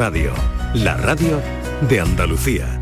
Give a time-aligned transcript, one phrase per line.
[0.00, 0.32] Radio,
[0.72, 1.42] la radio
[1.86, 2.80] de Andalucía.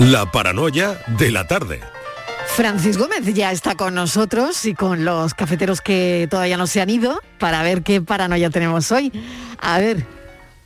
[0.00, 1.78] La paranoia de la tarde.
[2.48, 6.90] Francis Gómez ya está con nosotros y con los cafeteros que todavía no se han
[6.90, 9.12] ido para ver qué paranoia tenemos hoy.
[9.60, 10.04] A ver,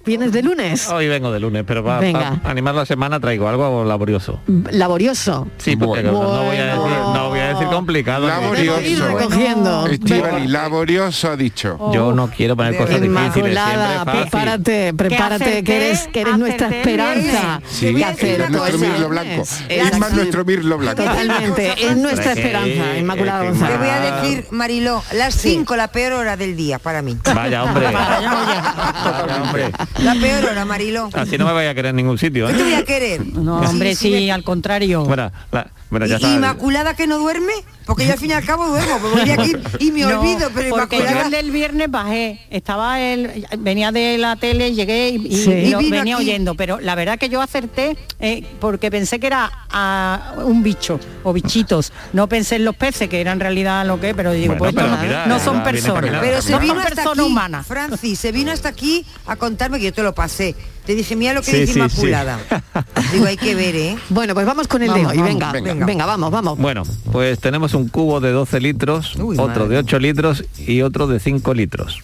[0.06, 0.88] ¿vienes de lunes?
[0.88, 2.40] Hoy vengo de lunes, pero para Venga.
[2.44, 4.40] animar la semana traigo algo laborioso.
[4.70, 5.48] Laborioso.
[5.58, 7.21] Sí, porque no, no voy a decir, no voy a
[7.62, 8.28] decir complicado.
[8.28, 9.08] Laborioso.
[9.08, 9.86] Recogiendo.
[9.86, 11.78] Estivali, laborioso ha dicho.
[11.92, 13.58] Yo no quiero poner cosas difíciles,
[14.04, 17.60] prepárate, prepárate, que eres, que eres nuestra esperanza.
[17.68, 19.42] Sí, es nuestro mirlo blanco.
[19.68, 21.02] Es más nuestro mirlo blanco.
[21.02, 23.72] Totalmente, es nuestra esperanza, Inmaculada González.
[23.72, 27.16] Te voy a decir, Mariló, las 5, la peor hora del día para mí.
[27.34, 27.86] Vaya, hombre.
[27.86, 29.72] Vaya, hombre.
[29.98, 31.08] La peor hora, Mariló.
[31.12, 32.46] Así no me vaya a querer en ningún sitio.
[32.46, 32.56] ¿Qué ¿eh?
[32.56, 33.26] te voy a querer?
[33.26, 35.04] No, hombre, sí, al contrario.
[35.04, 36.34] Bueno, la- bueno, ya ¿Y- está.
[36.34, 37.51] Inmaculada que no duerme?
[37.52, 37.81] movie?
[37.86, 40.20] Porque yo al fin y al cabo duermo, pues voy de aquí y me No,
[40.20, 45.10] olvido, pero porque yo el del viernes bajé, estaba el, venía de la tele, llegué
[45.10, 45.50] y, y- Sí.
[45.50, 46.24] y lo Y vino venía aquí.
[46.24, 50.98] oyendo, pero la verdad que yo acerté eh, porque pensé que era ah, un bicho
[51.24, 54.54] o bichitos, no pensé en los peces, que era en realidad lo que, pero digo,
[54.56, 56.20] Bueno, pues pero no, mira, no son personas.
[56.20, 57.66] Pero se no vino son hasta personas aquí, humanas.
[57.66, 60.54] Francis, se vino hasta aquí a contarme que yo te lo pasé.
[60.86, 62.40] Te dije, mira lo que Sí, dice sí, Inmaculada.
[63.12, 63.96] Digo, hay que ver, ¿eh?
[64.08, 65.86] Bueno, pues vamos con el Vamos, de hoy, vamos, venga, venga.
[65.86, 66.58] venga, vamos, vamos.
[66.58, 69.68] Bueno, pues tenemos un cubo de 12 litros, Uy, otro madre.
[69.68, 72.00] de 8 litros y otro de 5 litros.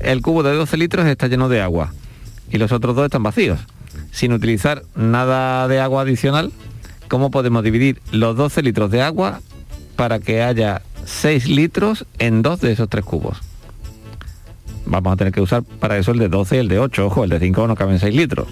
[0.00, 1.92] El cubo de 12 litros está lleno de agua
[2.50, 3.58] y los otros dos están vacíos.
[4.10, 6.52] Sin utilizar nada de agua adicional,
[7.08, 9.40] ¿cómo podemos dividir los 12 litros de agua
[9.96, 13.38] para que haya 6 litros en dos de esos tres cubos?
[14.86, 17.06] Vamos a tener que usar para eso el de 12 y el de 8.
[17.06, 18.48] Ojo, el de 5 no caben 6 litros.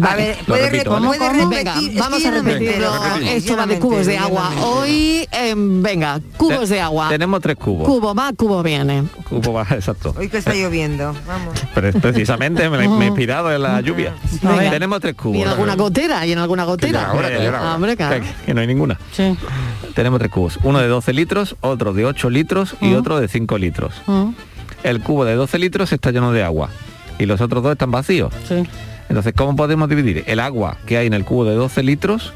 [0.00, 1.18] A ver, Lo puede, repito, re- ¿vale?
[1.18, 1.48] puede repetir.
[1.90, 2.90] Venga, vamos a repetirlo.
[3.26, 4.50] Esto va de cubos de agua.
[4.62, 7.08] Hoy, em, venga, cubos Te- de agua.
[7.10, 7.86] Tenemos tres cubos.
[7.86, 9.04] Cubo va, cubo viene.
[9.28, 10.14] Cubo va, exacto.
[10.16, 11.60] Hoy que está lloviendo, vamos.
[11.74, 14.14] Pre- precisamente me, me he inspirado en la lluvia.
[14.42, 14.70] Venga.
[14.70, 15.36] Tenemos tres cubos.
[15.36, 16.26] ¿Y en alguna gotera?
[16.26, 17.00] ¿Y en alguna gotera?
[17.00, 17.72] ya ahora, que ya era hora.
[17.72, 18.24] Ah, hombre, claro.
[18.46, 18.98] Que, no hay ninguna.
[19.12, 19.36] Sí.
[19.94, 20.58] Tenemos tres cubos.
[20.62, 23.92] Uno de 12 litros, otro de 8 litros y otro de 5 litros.
[24.82, 26.70] El cubo de 12 litros está lleno de agua
[27.18, 28.32] y los otros dos están vacíos.
[28.48, 28.62] sí.
[29.12, 32.32] Entonces, ¿cómo podemos dividir el agua que hay en el cubo de 12 litros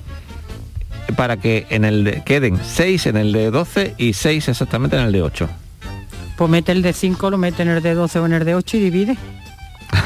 [1.17, 5.05] para que en el de- queden 6 en el de 12 y 6 exactamente en
[5.05, 5.49] el de 8?
[6.37, 8.55] Pues mete el de 5, lo mete en el de 12 o en el de
[8.57, 9.17] 8 y divide.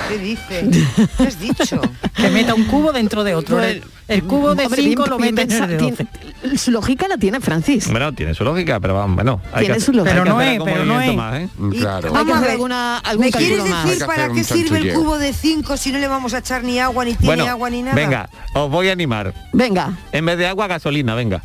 [0.08, 0.86] ¿Qué dices?
[1.16, 1.80] ¿Qué has dicho?
[2.14, 3.56] Que meta un cubo dentro de otro.
[3.58, 6.06] Pues, el, el cubo de hombre, 5 bien- lo mete en el de pensa- 12.
[6.42, 7.88] tiene- Su lógica la tiene Francis.
[7.90, 9.40] Bueno, tiene su lógica, pero vamos, bueno.
[9.52, 10.12] Hay Tiene que, su lógica.
[10.12, 11.16] Pero no es, pero no movimiento es.
[11.16, 11.48] más, ¿eh?
[11.78, 12.16] Claro.
[12.16, 13.84] Hay que hacer alguna- algún ¿Me quieres más.
[13.84, 16.64] decir que para qué sirve el cubo de 5 si no le vamos a echar
[16.64, 17.94] ni agua, ni tiene Bueno, agua, ni nada?
[17.94, 19.32] venga, os voy a animar.
[19.52, 19.92] Venga.
[20.12, 21.42] En vez de agua, gasolina, venga.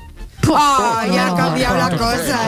[0.54, 2.40] ¡Ah, ya ha cambiado la cosa!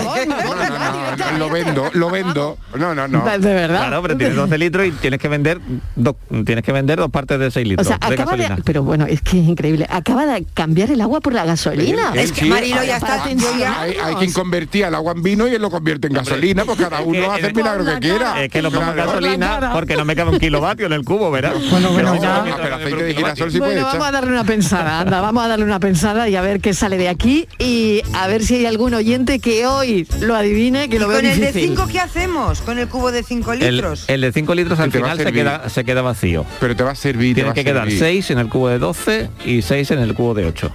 [1.38, 2.58] Lo vendo, lo vendo.
[2.75, 3.24] No, no, no.
[3.24, 3.80] De verdad.
[3.80, 5.59] Claro, pero tienes 12 litros y tienes que vender
[5.96, 6.16] dos,
[6.46, 8.63] tienes que vender dos partes de 6 O litros sea, de acaba de, gasolina.
[8.66, 9.88] pero bueno, es que es increíble.
[9.90, 12.12] Acaba de cambiar el agua por la gasolina.
[12.16, 13.74] Es que sí, Marilo ya está atención.
[13.78, 16.78] Hay, hay quien convertía el agua en vino y él lo convierte en gasolina, pues
[16.78, 18.44] cada uno hace el milagro que quiera.
[18.44, 21.31] Es que lo pongo en gasolina porque no me cabe un kilovatio en el cubo,
[21.31, 21.53] ¿verdad?
[21.72, 22.38] Bueno, bueno, ya.
[22.38, 25.44] Ah, pero aceite de girasol sí puede Bueno, vamos a darle una pensada, anda, vamos
[25.44, 28.56] a darle una pensada y a ver qué sale de aquí y a ver si
[28.56, 31.70] hay algún oyente que hoy lo adivine, que ¿Y lo veo con el de difícil.
[31.75, 32.62] 5 qué hacemos?
[32.62, 34.06] ¿Con el cubo de 5 El, litros?
[34.08, 36.46] el de 5 litros al final se queda, se queda vacío.
[36.59, 37.30] Pero te va a servir.
[37.36, 38.00] te Tiene va que a quedar servir.
[38.00, 40.72] 6 en el cubo de 12 y 6 en el cubo de 8.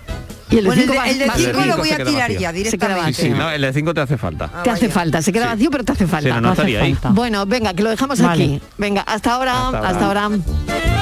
[0.50, 1.66] Y el de Bueno, el 5 de, va, el de va a cinco servir.
[1.66, 2.18] lo voy a tirar vacío.
[2.18, 3.00] ya Se queda directamente.
[3.02, 3.24] vacío.
[3.24, 4.50] Sí, no, el de 5 te hace falta.
[4.54, 4.94] Ah, Te hace vaya.
[4.94, 5.48] falta, se queda Sí.
[5.50, 6.28] vacío, pero te hace falta.
[6.34, 7.08] No, no hace falta.
[7.10, 8.44] Bueno, venga, que lo dejamos Vale.
[8.44, 8.60] aquí.
[8.78, 9.88] Venga, hasta ahora, Hasta ahora.
[9.88, 11.01] hasta ahora.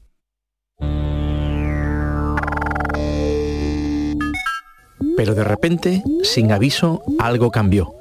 [5.17, 7.95] Pero de repente, sin aviso, algo cambió.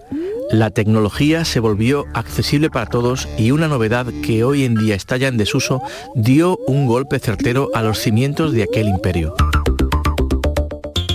[0.53, 5.17] La tecnología se volvió accesible para todos y una novedad que hoy en día está
[5.17, 5.81] ya en desuso
[6.13, 9.33] dio un golpe certero a los cimientos de aquel imperio.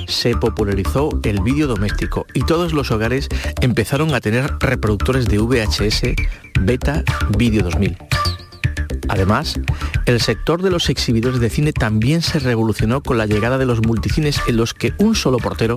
[0.09, 3.29] Se popularizó el vídeo doméstico y todos los hogares
[3.61, 6.17] empezaron a tener reproductores de VHS
[6.63, 7.05] Beta
[7.37, 7.97] Video 2000.
[9.09, 9.61] Además,
[10.07, 13.83] el sector de los exhibidores de cine también se revolucionó con la llegada de los
[13.83, 15.77] multicines en los que un solo portero,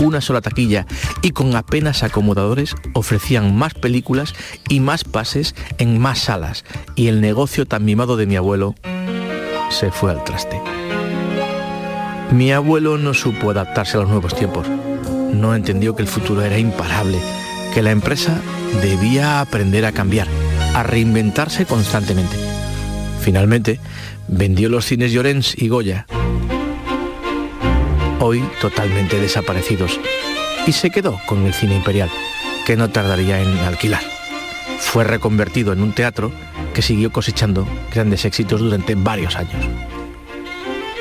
[0.00, 0.86] una sola taquilla
[1.22, 4.34] y con apenas acomodadores ofrecían más películas
[4.68, 6.64] y más pases en más salas
[6.94, 8.74] y el negocio tan mimado de mi abuelo
[9.70, 10.60] se fue al traste.
[12.32, 14.66] Mi abuelo no supo adaptarse a los nuevos tiempos.
[15.32, 17.18] No entendió que el futuro era imparable,
[17.72, 18.40] que la empresa
[18.82, 20.26] debía aprender a cambiar,
[20.74, 22.36] a reinventarse constantemente.
[23.20, 23.78] Finalmente,
[24.28, 26.06] vendió los cines Llorens y Goya,
[28.20, 30.00] hoy totalmente desaparecidos,
[30.66, 32.10] y se quedó con el cine imperial,
[32.66, 34.02] que no tardaría en alquilar.
[34.78, 36.32] Fue reconvertido en un teatro
[36.72, 39.64] que siguió cosechando grandes éxitos durante varios años.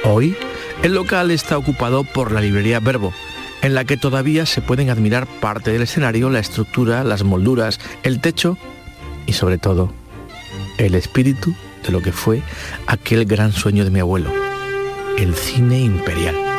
[0.03, 0.35] Hoy,
[0.83, 3.13] el local está ocupado por la librería Verbo,
[3.61, 8.19] en la que todavía se pueden admirar parte del escenario, la estructura, las molduras, el
[8.19, 8.57] techo
[9.25, 9.93] y sobre todo
[10.77, 11.55] el espíritu
[11.85, 12.41] de lo que fue
[12.87, 14.31] aquel gran sueño de mi abuelo,
[15.17, 16.52] el cine imperial.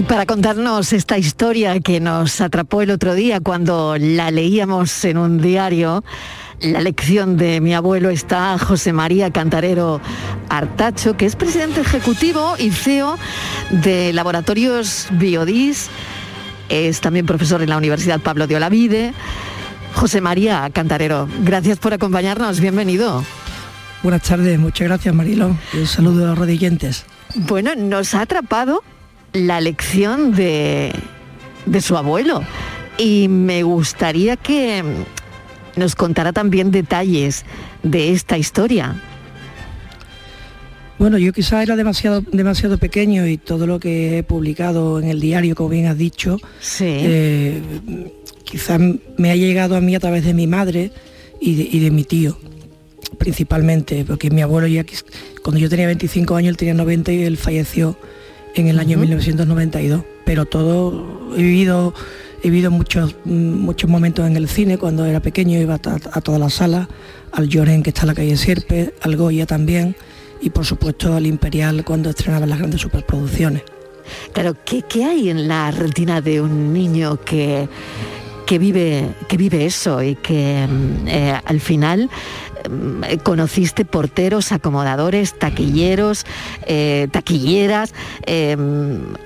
[0.00, 5.18] Y para contarnos esta historia que nos atrapó el otro día cuando la leíamos en
[5.18, 6.02] un diario,
[6.62, 10.00] la lección de mi abuelo está José María Cantarero
[10.48, 13.18] Artacho, que es presidente ejecutivo y CEO
[13.68, 15.90] de Laboratorios Biodis,
[16.70, 19.12] es también profesor en la Universidad Pablo de Olavide.
[19.92, 23.22] José María Cantarero, gracias por acompañarnos, bienvenido.
[24.02, 27.04] Buenas tardes, muchas gracias Marilo, y un saludo a los rodillantes.
[27.34, 28.82] Bueno, nos ha atrapado
[29.32, 30.92] la lección de,
[31.66, 32.42] de su abuelo
[32.98, 34.82] y me gustaría que
[35.76, 37.44] nos contara también detalles
[37.82, 39.00] de esta historia.
[40.98, 45.18] Bueno, yo quizás era demasiado, demasiado pequeño y todo lo que he publicado en el
[45.18, 46.36] diario, como bien has dicho,
[46.80, 47.62] eh,
[48.44, 48.78] quizás
[49.16, 50.92] me ha llegado a mí a través de mi madre
[51.40, 52.38] y de, y de mi tío,
[53.16, 54.84] principalmente, porque mi abuelo ya,
[55.42, 57.96] cuando yo tenía 25 años, él tenía 90 y él falleció
[58.54, 60.02] en el año 1992.
[60.24, 61.94] Pero todo, he vivido,
[62.42, 65.78] he vivido muchos, muchos momentos en el cine, cuando era pequeño iba a,
[66.12, 66.88] a todas las salas,
[67.32, 69.96] al Lloren que está en la calle Sierpe, al Goya también,
[70.40, 73.62] y por supuesto al Imperial cuando estrenaban las grandes superproducciones.
[74.32, 77.68] Claro, ¿qué, qué hay en la retina de un niño que,
[78.50, 80.66] que, vive, que vive eso y que
[81.06, 82.10] eh, al final
[83.08, 86.26] eh, conociste porteros, acomodadores, taquilleros,
[86.66, 87.94] eh, taquilleras.
[88.26, 88.56] Eh,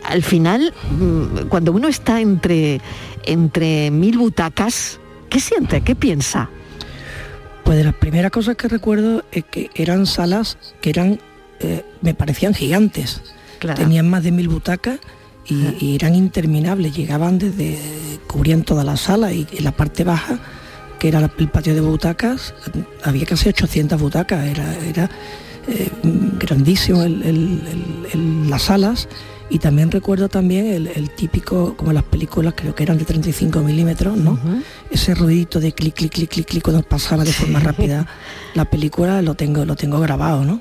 [0.04, 2.82] al final, mm, cuando uno está entre,
[3.24, 5.00] entre mil butacas,
[5.30, 5.80] ¿qué siente?
[5.80, 6.50] ¿Qué piensa?
[7.64, 11.18] Pues de las primeras cosas que recuerdo es que eran salas que eran,
[12.02, 13.22] me parecían gigantes.
[13.74, 14.98] Tenían más de mil butacas
[15.46, 16.96] y, y eran interminables.
[16.96, 17.78] Llegaban desde,
[18.26, 20.38] cubrían toda la sala y la parte baja
[20.98, 22.54] que era el patio de butacas,
[23.02, 25.10] había casi 800 butacas, era, era
[25.68, 25.90] eh,
[26.38, 29.08] grandísimo el- el- el- el- las salas
[29.50, 33.60] y también recuerdo también el, el típico, como las películas creo que eran de 35
[33.60, 34.38] milímetros, ¿no?
[34.90, 38.06] Ese ruidito de clic, clic, clic, clic, clic cuando pasaba de forma rápida
[38.54, 40.60] la película lo tengo, lo tengo grabado, ¿no?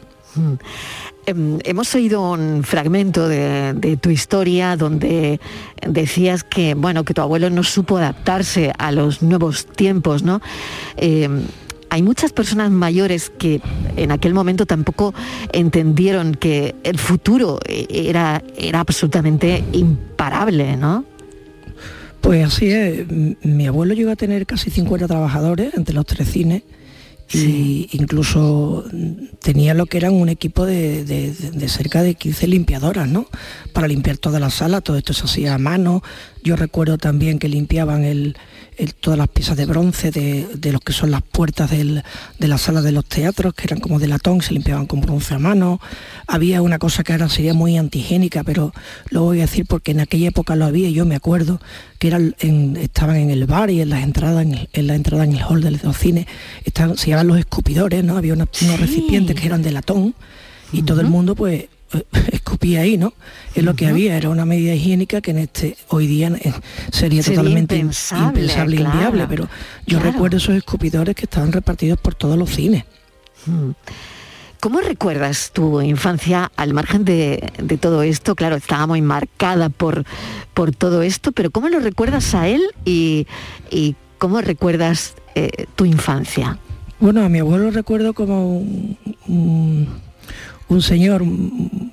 [1.25, 5.39] Em, hemos oído un fragmento de, tu historia donde
[5.87, 10.41] decías que bueno que tu abuelo no supo adaptarse a los nuevos tiempos, ¿no?
[10.97, 11.43] Em,
[11.89, 13.61] hay muchas personas mayores que
[13.95, 15.13] en aquel momento tampoco
[15.53, 21.05] entendieron que el futuro eh, era, era absolutamente imparable, ¿no?
[22.19, 23.05] Pues así es,
[23.43, 26.63] mi abuelo llegó a tener casi 50 trabajadores entre los tres cines
[27.31, 28.83] y incluso
[29.39, 33.27] tenía lo que eran un equipo de, de- de- de cerca de 15 limpiadoras, ¿no?
[33.73, 36.03] Para limpiar toda la sala, todo esto se hacía a mano,
[36.43, 38.35] Yo recuerdo también que limpiaban el,
[38.99, 42.03] todas las piezas de bronce de, de lo que son las puertas de
[42.39, 45.39] la sala de los teatros, que eran como de latón, se limpiaban con bronce a
[45.39, 45.79] mano.
[46.27, 48.73] Había una cosa que ahora sería muy antigénica, pero
[49.09, 51.61] lo voy a decir porque en aquella época lo había, yo me acuerdo,
[51.97, 55.43] que eran estaban en el bar y en las entradas, en, la entrada en el
[55.43, 56.27] hall de los cines,
[56.65, 58.17] estaban, se llamaban los escupidores, ¿no?
[58.17, 60.13] Había unos recipientes que eran de latón
[60.73, 61.67] y todo el mundo pues
[62.31, 63.13] escupía ahí, ¿no?
[63.55, 66.53] Es lo que había, era una medida higiénica que en este hoy día eh,
[66.91, 69.49] sería, totalmente impensable, e inviable, pero
[69.85, 72.85] yo recuerdo esos escupidores que estaban repartidos por todos los cines.
[73.45, 73.71] Mm.
[74.59, 78.33] ¿Cómo recuerdas tu infancia al margen de, todo esto?
[78.33, 80.05] Claro, estaba muy marcada por,
[80.53, 83.27] por todo esto, pero ¿cómo lo recuerdas a él y,
[84.17, 86.59] cómo recuerdas eh, tu infancia?
[87.01, 88.97] Bueno, a mi abuelo recuerdo como un
[89.27, 89.87] un
[90.81, 91.23] señor,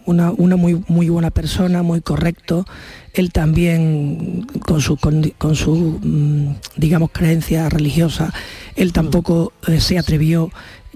[0.06, 2.64] una, muy, muy buena persona, muy correcto.
[3.12, 8.32] Él también, con su, con, mm, digamos, creencia religiosa,
[8.76, 10.50] él tampoco eh, se atrevió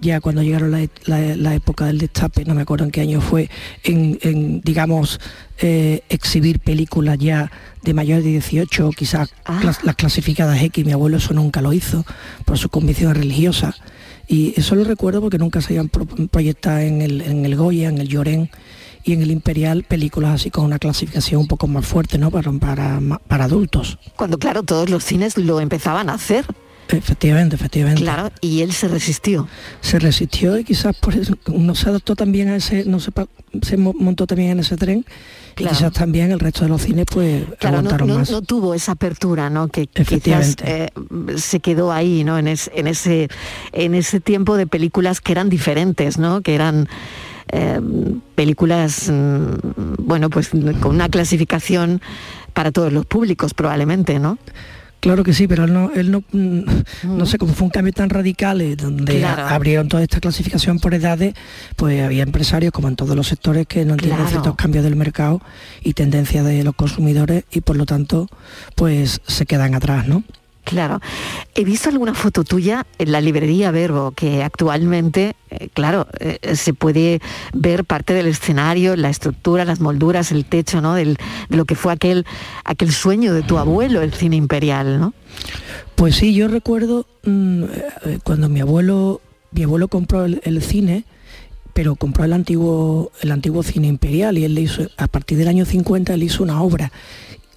[0.05, 3.51] ya cuando llegaron la, época del destape, no me acuerdo en qué año fue,
[3.83, 5.19] en, digamos,
[5.59, 7.51] eh, exhibir películas ya
[7.83, 9.61] de mayor de 18, quizás ah.
[9.63, 12.05] las clasificadas X, mi abuelo eso nunca lo hizo
[12.45, 13.75] por su convicción religiosa.
[14.27, 17.99] Y eso lo recuerdo porque nunca se habían proyectado en el, en el Goya, en
[17.99, 18.51] el Llorén
[19.05, 22.31] y en el Imperial películas así con una clasificación un poco más fuerte, ¿no?
[22.31, 23.99] Para, para, para adultos.
[24.17, 26.47] Cuando, claro, todos los cines lo empezaban a hacer.
[26.89, 28.03] Efectivamente, efectivamente.
[28.03, 29.49] Claro, y él se resistió.
[29.81, 33.11] Se resistió y quizás por eso no se adaptó también a ese, no se,
[33.63, 35.05] se montó también en ese tren
[35.59, 38.31] y quizás también el resto de los cines pues claro, no, más.
[38.31, 39.69] No tuvo esa apertura, ¿no?
[39.69, 40.91] Que quizás eh,
[41.37, 42.39] se quedó ahí, ¿no?
[42.39, 43.29] En, en, ese,
[43.73, 46.43] en ese tiempo de películas que eran diferentes, ¿no?
[46.43, 46.89] Que eran
[47.53, 47.81] eh,
[48.35, 50.51] películas, mm, bueno, pues
[50.81, 52.03] con una clasificación
[52.53, 54.39] para todos los públicos probablemente, ¿no?
[55.05, 56.63] Claro que sí, pero él no, él no, mm,
[57.19, 61.35] no sé cómo fue un cambio tan radical donde abrieron toda esta clasificación por edades,
[61.77, 65.43] pues había empresarios como en todos los sectores que no entienden ciertos cambios del mercado
[65.83, 68.29] y tendencias de los consumidores y por lo tanto
[68.77, 70.25] pues se quedan atrás, ¿no?
[70.65, 71.01] Claro.
[71.55, 76.73] He visto alguna foto tuya en la librería Verbo, que actualmente, eh, claro, eh, se
[76.73, 77.21] puede
[77.53, 80.95] ver parte del escenario, la estructura, las molduras, el techo, ¿no?
[80.95, 81.17] de
[81.51, 82.25] lo que fue aquel,
[82.65, 85.13] aquel sueño de tu abuelo, el cine imperial, ¿no?
[85.97, 89.21] Pues sí, yo recuerdo mm, eh, cuando mi abuelo,
[89.53, 91.05] mi abuelo compró el, cine,
[91.75, 95.49] pero compró el antiguo, el antiguo cine imperial y él le hizo, a partir del
[95.49, 96.91] año 50, él hizo una obra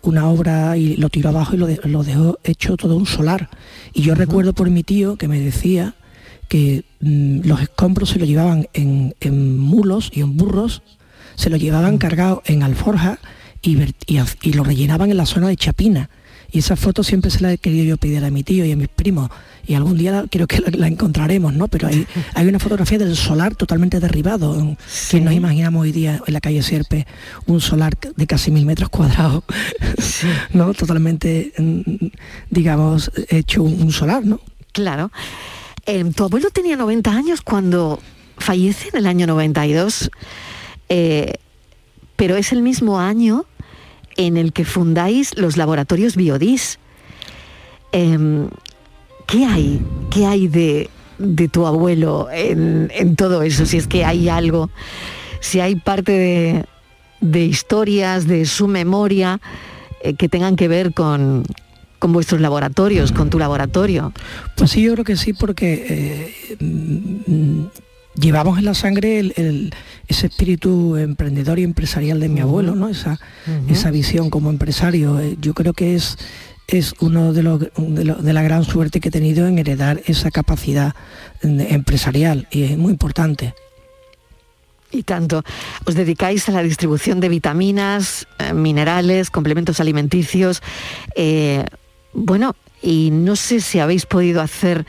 [0.10, 3.50] una obra y lo tiró abajo y lo, dejó hecho todo un solar.
[3.94, 5.96] Y yo recuerdo por mi tío que me decía
[6.48, 10.82] que mm, los escombros se lo llevaban en, mulos y en burros,
[11.36, 13.20] se lo llevaban cargado en alforja
[13.62, 16.10] y, y, lo rellenaban en la zona de Chapina.
[16.52, 18.76] Y esa foto siempre se la he querido yo pedir a mi tío y a
[18.76, 19.30] mis primos
[19.68, 21.68] y algún día creo que la, encontraremos, ¿no?
[21.68, 24.78] Pero hay, hay una fotografía del solar totalmente derribado,
[25.12, 27.06] que nos imaginamos hoy día en la calle Sierpe
[27.46, 29.44] un solar de casi mil metros cuadrados,
[30.54, 30.74] ¿no?
[30.74, 32.08] Totalmente, mm,
[32.50, 34.40] digamos, hecho un solar, ¿no?
[34.72, 35.12] Claro.
[35.86, 38.00] Eh, tu abuelo tenía 90 años cuando
[38.38, 40.12] fallece en el año 92,
[40.90, 41.34] eh,
[42.16, 43.46] pero es el mismo año
[44.18, 46.80] en el que fundáis los laboratorios Biodis.
[47.92, 48.50] Em,
[49.28, 49.82] ¿Qué hay?
[50.10, 50.90] ¿Qué hay de,
[51.52, 53.66] tu abuelo en, todo eso?
[53.66, 54.70] Si es que hay algo,
[55.40, 56.66] si hay parte
[57.22, 59.42] de, historias, de su memoria,
[60.02, 61.44] eh, que tengan que ver con,
[62.00, 64.14] vuestros laboratorios, con tu laboratorio.
[64.56, 67.68] Pues sí, yo creo que sí, porque eh,
[68.20, 69.20] llevamos en la sangre
[70.08, 72.90] ese espíritu emprendedor y empresarial de mi abuelo, ¿no?
[72.90, 73.20] Esa,
[73.70, 75.20] esa visión como empresario.
[75.20, 76.18] Eh, yo creo que es
[76.68, 80.96] es uno de, los, de, la gran suerte que he tenido en heredar esa capacidad
[81.42, 83.56] empresarial y es muy importante.
[84.92, 85.44] Y tanto,
[85.86, 90.62] os dedicáis a la distribución de vitaminas, eh, minerales, complementos alimenticios.
[91.16, 91.66] Eh,
[92.14, 94.86] bueno, y no sé si habéis podido hacer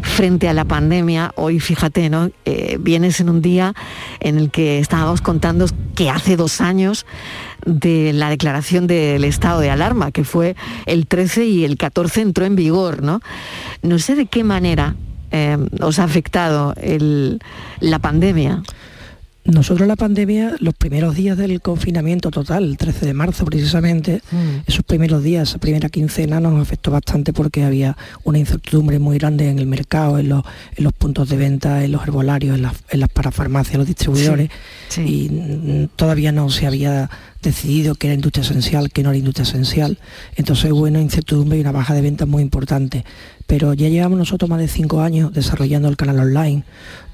[0.00, 1.32] frente a la pandemia.
[1.36, 2.30] Hoy, fíjate, ¿no?
[2.44, 3.74] Eh, vienes en un día
[4.20, 7.06] en el que estábamos contando que hace dos años
[7.66, 10.56] de la declaración del estado de alarma, que fue
[10.86, 13.20] el 13 y el 14 entró en vigor, ¿no?
[13.82, 14.94] No sé de qué manera
[15.30, 16.74] eh, os ha afectado
[17.80, 18.62] la pandemia.
[19.44, 24.68] Nosotros la pandemia, los primeros días del confinamiento total, el 13 de marzo precisamente, mm.
[24.68, 29.48] esos primeros días, esa primera quincena nos afectó bastante porque había una incertidumbre muy grande
[29.48, 30.44] en el mercado, en los,
[30.96, 32.62] puntos de venta, en los herbolarios, en
[33.00, 34.48] las, parafarmacias, los distribuidores,
[34.96, 37.10] y todavía no se había
[37.42, 39.98] decidido que era industria esencial, que no era industria esencial.
[40.36, 43.04] Entonces una incertidumbre y una baja de ventas muy importante.
[43.46, 46.64] Pero ya llevamos nosotros más de cinco años desarrollando el canal online,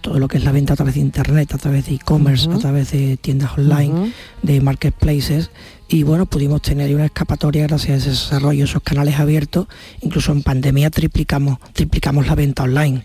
[0.03, 2.59] todo lo que es la venta a través de internet, a través de e-commerce, a
[2.59, 5.51] través de tiendas online, de marketplaces.
[5.89, 9.67] Y bueno, pudimos tener una escapatoria gracias a ese desarrollo, esos canales abiertos.
[10.03, 13.05] Incluso en pandemia triplicamos, triplicamos la venta online,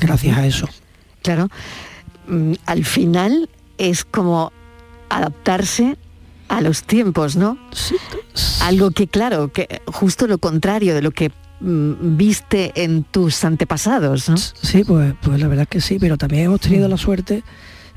[0.00, 0.68] gracias a eso.
[1.22, 1.48] Claro,
[2.28, 4.52] mm, al final es como
[5.08, 5.98] adaptarse
[6.50, 7.56] a los tiempos, ¿no?
[8.60, 11.30] Algo que, claro, que justo lo contrario de lo que
[11.60, 14.36] mm, viste en tus antepasados, ¿no?
[14.36, 17.44] Sí, pues, pues la verdad que sí, pero también hemos tenido la suerte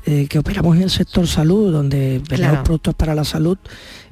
[0.06, 3.58] eh, que operamos en el sector salud, donde vendemos productos para la salud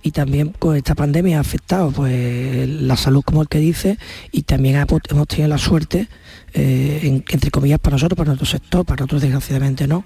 [0.03, 3.99] y también con esta pandemia ha afectado pues la salud como el que dice
[4.33, 6.09] y también hemos tenido la suerte,
[6.55, 10.05] eh, entre comillas para nosotros, para nuestro sector, para nosotros desgraciadamente no,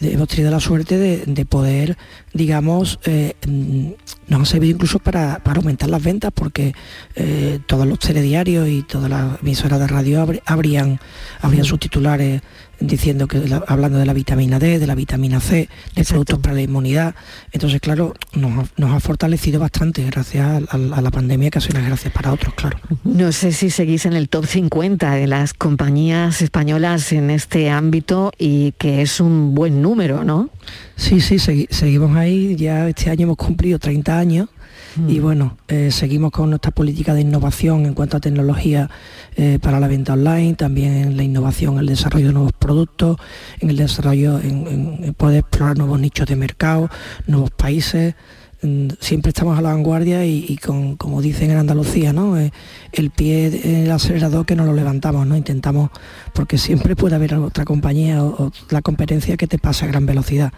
[0.00, 1.96] hemos tenido la suerte de, poder,
[2.32, 3.90] digamos, eh, mm,
[4.28, 6.74] nos ha servido incluso para, aumentar las ventas porque
[7.14, 11.00] eh, todos los telediarios y todas las emisoras de radio habrían,
[11.40, 12.42] habrían sus titulares
[12.86, 16.62] diciendo que hablando de la vitamina D, de la vitamina C, de productos para la
[16.62, 17.14] inmunidad.
[17.52, 22.32] Entonces, claro, nos, ha fortalecido bastante gracias a, la pandemia, que ha sido gracias para
[22.32, 22.78] otros, claro.
[23.04, 28.32] No sé si seguís en el top 50 de las compañías españolas en este ámbito
[28.38, 30.50] y que es un buen número, ¿no?
[30.96, 32.56] Sí, sí, seguimos ahí.
[32.56, 34.48] Ya este año hemos cumplido 30 años
[34.96, 35.22] y mm.
[35.22, 38.90] bueno, eh, seguimos con nuestra política de innovación en cuanto a tecnología
[39.36, 43.16] eh, para la venta online, también en la innovación, el desarrollo de nuevos productos,
[43.60, 46.88] en el desarrollo, en, poder explorar nuevos nichos de mercado,
[47.26, 48.14] nuevos países
[48.62, 52.38] mm, siempre estamos a la vanguardia y, con, como dicen en Andalucía, ¿no?
[52.38, 52.52] Eh,
[52.92, 55.36] el pie el acelerador que no lo levantamos, ¿no?
[55.36, 55.90] Intentamos,
[56.32, 60.06] porque siempre puede haber otra compañía o, o la competencia que te pasa a gran
[60.06, 60.52] velocidad.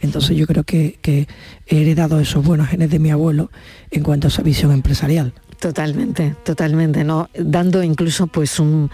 [0.00, 1.26] Entonces yo creo que, he
[1.66, 3.50] heredado esos buenos genes de mi abuelo
[3.90, 5.34] en cuanto a esa visión empresarial.
[5.60, 7.28] Totalmente, totalmente, ¿no?
[7.34, 8.90] Dando incluso pues un,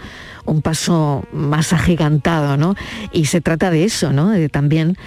[0.61, 2.75] paso más agigantado, ¿no?
[3.13, 4.31] Y se trata de eso, ¿no?
[4.31, 4.97] De también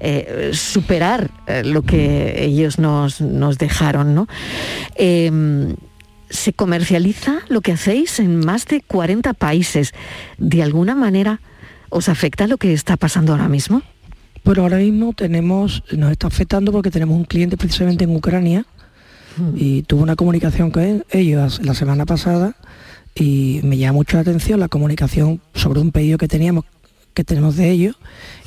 [0.00, 3.18] eh, superar eh, lo que ellos nos,
[3.58, 4.28] dejaron, ¿no?
[4.94, 5.76] Em,
[6.30, 9.92] se comercializa lo que hacéis en más de 40 países.
[10.38, 11.40] ¿De alguna manera
[11.90, 13.82] os afecta lo que está pasando ahora mismo?
[14.42, 18.64] Pero ahora mismo tenemos, nos está afectando porque tenemos un cliente precisamente en Ucrania
[19.36, 19.50] hmm.
[19.56, 22.56] y tuve una comunicación con ellos la semana pasada
[23.14, 26.64] y me llama mucho la atención la comunicación sobre un pedido que teníamos
[27.12, 27.96] que tenemos de ellos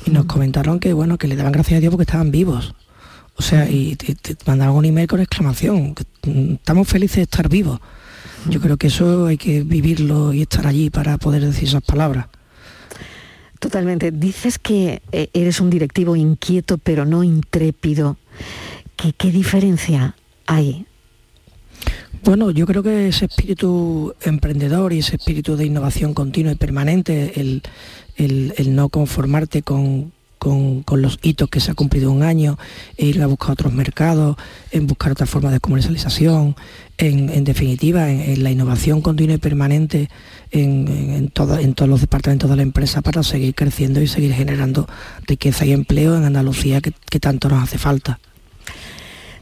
[0.06, 0.28] y nos hmm.
[0.28, 2.74] comentaron que bueno que le daban gracias a Dios porque estaban vivos
[3.36, 7.78] o sea y te, mandaron un email con exclamación estamos felices de estar vivos
[8.48, 8.62] yo hmm.
[8.62, 12.26] creo que eso hay que vivirlo y estar allí para poder decir esas palabras
[13.64, 14.10] Totalmente.
[14.10, 18.18] Dices que eh, eres un directivo inquieto pero no intrépido.
[18.94, 20.84] ¿Qué, diferencia hay?
[22.24, 27.40] Bueno, yo creo que ese espíritu emprendedor y ese espíritu de innovación continua y permanente,
[27.40, 27.62] el,
[28.18, 30.12] el no conformarte con,
[30.84, 32.58] con, los hitos que se ha cumplido un año,
[32.96, 34.36] e ir a buscar otros mercados,
[34.72, 36.54] en buscar otras formas de comercialización,
[36.98, 40.10] en, definitiva, en, la innovación continua y permanente
[40.54, 44.88] en, todos los departamentos de la empresa para seguir creciendo y seguir generando
[45.26, 48.18] riqueza y empleo en Andalucía que, tanto nos hace falta.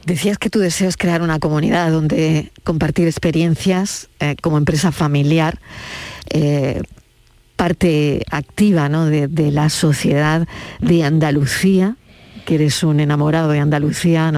[0.07, 5.61] Decías que tu deseo es crear una comunidad donde compartir experiencias eh, como empresa familiar.
[6.31, 6.83] Eh,
[7.57, 10.49] parte activa de, la sociedad
[10.81, 11.97] de Andalucía,
[12.45, 14.33] que eres un enamorado de Andalucía,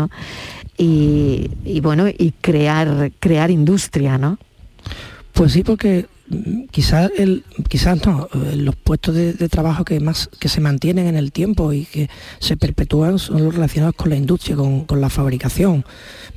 [0.76, 1.48] y,
[1.80, 4.38] bueno, y crear, crear industria, ¿no?
[5.32, 6.06] Pues sí, porque
[6.70, 11.16] quizás el, quizás no, eh, los puestos de, trabajo que más que se mantienen en
[11.16, 12.08] el tiempo y que
[12.38, 15.84] se perpetúan son los relacionados con la industria, con, la fabricación,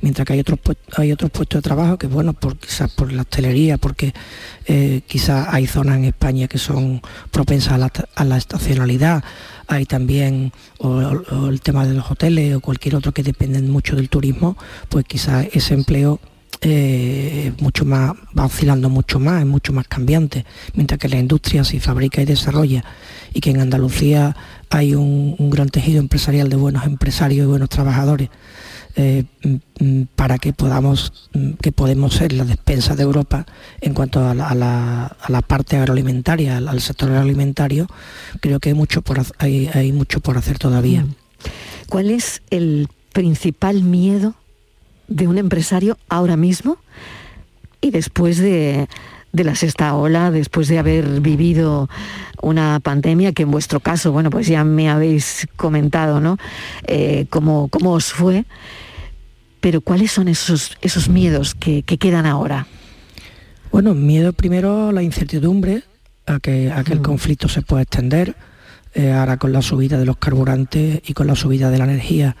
[0.02, 0.58] mientras que hay otros
[0.96, 4.12] hay otros puestos de trabajo que bueno, por, quizás por la hostelería, porque
[4.66, 9.24] eh, quizás hay zonas en España que son propensas a la, a la estacionalidad,
[9.68, 14.56] hay también el tema de los hoteles o cualquier otro que dependen mucho del turismo,
[14.88, 16.20] pues quizás ese empleo
[16.60, 20.44] eh, mucho más, va oscilando mucho más, es mucho más cambiante,
[20.74, 22.84] mientras que la industria se fabrica y desarrolla
[23.32, 24.36] y que en Andalucía
[24.70, 28.30] hay un, gran tejido empresarial de buenos empresarios y buenos trabajadores
[28.96, 29.24] eh,
[29.78, 33.46] mm, para que podamos mm, que podemos ser la despensa de Europa
[33.80, 37.86] en cuanto a la, parte agroalimentaria, al, sector agroalimentario,
[38.40, 41.02] creo que hay mucho por, hay, hay mucho por hacer todavía.
[41.02, 41.14] Mm.
[41.88, 44.34] ¿Cuál es el principal miedo
[45.08, 46.78] de un empresario ahora mismo
[47.80, 48.88] y después de,
[49.32, 51.88] la sexta ola, después de haber vivido
[52.42, 56.38] una pandemia que en vuestro caso, bueno, pues ya me habéis comentado, ¿no?
[56.86, 58.44] Eh, cómo, os fue.
[59.60, 62.66] pero ¿cuáles son esos, esos miedos que, quedan ahora?
[63.72, 65.82] Bueno, miedo primero la incertidumbre,
[66.26, 68.36] a que, a que el conflicto se pueda extender,
[68.94, 72.36] eh, ahora con la subida de los carburantes y con la subida de la energía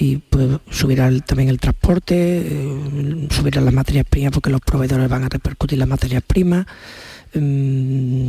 [0.00, 5.24] y pues subirá también el transporte, eh, subirán las materias primas porque los proveedores van
[5.24, 6.64] a repercutir las materias primas.
[7.34, 8.28] Mm,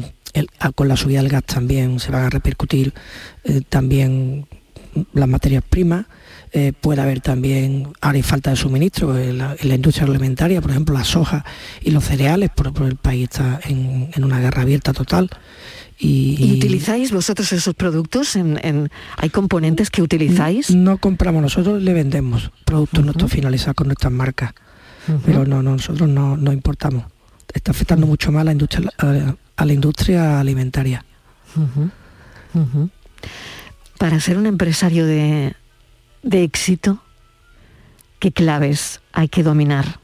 [0.76, 2.94] con la subida del gas también se van a repercutir
[3.46, 4.48] eh, también
[5.14, 6.06] las materias primas.
[6.52, 10.94] Eh, puede haber también, ahora hay falta de suministro en la, industria alimentaria, por ejemplo,
[10.94, 11.46] la soja
[11.82, 15.30] y los cereales, por, el país está en, una guerra abierta total.
[16.04, 18.36] Y, utilizáis vosotros esos productos?
[18.36, 20.72] En, ¿Hay componentes que utilizáis?
[20.74, 24.54] No compramos, nosotros le vendemos productos nuestros finalizados con nuestras marcas,
[25.24, 27.06] pero no, nosotros no, importamos.
[27.54, 31.06] Está afectando mucho más a la industria, a, la industria alimentaria.
[34.00, 35.54] Para ser un empresario de,
[36.24, 37.04] de éxito,
[38.18, 40.00] ¿qué claves hay que dominar?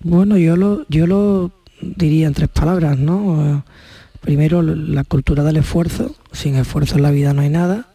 [0.00, 3.62] Bueno, yo lo, yo lo diría en tres palabras, ¿no?
[4.20, 6.14] Primero, la cultura del esfuerzo.
[6.32, 7.88] Sin esfuerzo en la vida no hay nada.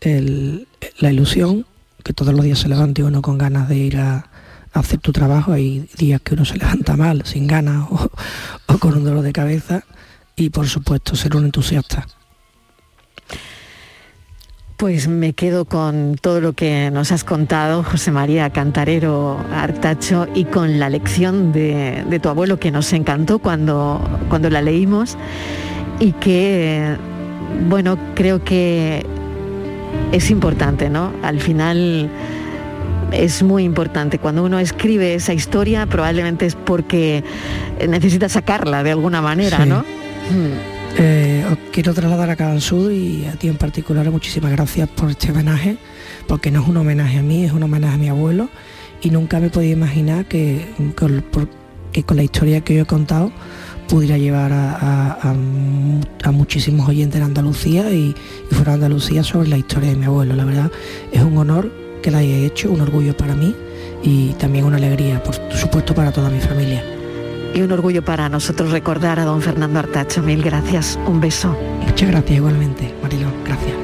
[0.00, 1.66] la ilusión,
[2.02, 4.30] que todos los días se levante uno con ganas de ir a,
[4.72, 5.52] hacer tu trabajo.
[5.52, 8.10] Hay días que uno se levanta mal, sin ganas o,
[8.66, 9.84] o con un dolor de cabeza.
[10.36, 12.06] Y por supuesto, ser un entusiasta.
[14.76, 20.44] Pues me quedo con todo lo que nos has contado, José María Cantarero Artacho, y
[20.44, 25.16] con la lección de, tu abuelo que nos encantó cuando, cuando la leímos
[26.00, 26.96] y que,
[27.68, 29.06] bueno, creo que
[30.10, 31.12] es importante, ¿no?
[31.22, 32.10] Al final
[33.12, 34.18] es muy importante.
[34.18, 37.22] Cuando uno escribe esa historia, probablemente es porque
[37.88, 39.80] necesita sacarla de alguna manera, ¿no?
[39.80, 40.73] Mm.
[40.96, 45.10] Eh, os quiero trasladar a Canal Sur y a ti en particular muchísimas gracias por
[45.10, 45.76] este homenaje,
[46.28, 48.48] porque no es un homenaje a mí, es un homenaje a mi abuelo
[49.02, 51.24] y nunca me podía imaginar que con,
[52.16, 53.32] la historia que yo he contado
[53.88, 55.34] pudiera llevar a,
[56.32, 58.14] muchísimos oyentes en Andalucía y,
[58.50, 60.36] y, fuera de Andalucía sobre la historia de mi abuelo.
[60.36, 60.70] La verdad
[61.10, 63.52] es un honor que la haya hecho, un orgullo para mí
[64.04, 66.84] y también una alegría, por supuesto, para toda mi familia
[67.54, 70.22] y un orgullo para nosotros recordar a don Fernando Artacho.
[70.22, 71.56] Mil gracias, un beso.
[71.86, 73.83] Muchas gracias igualmente, Marilo, gracias.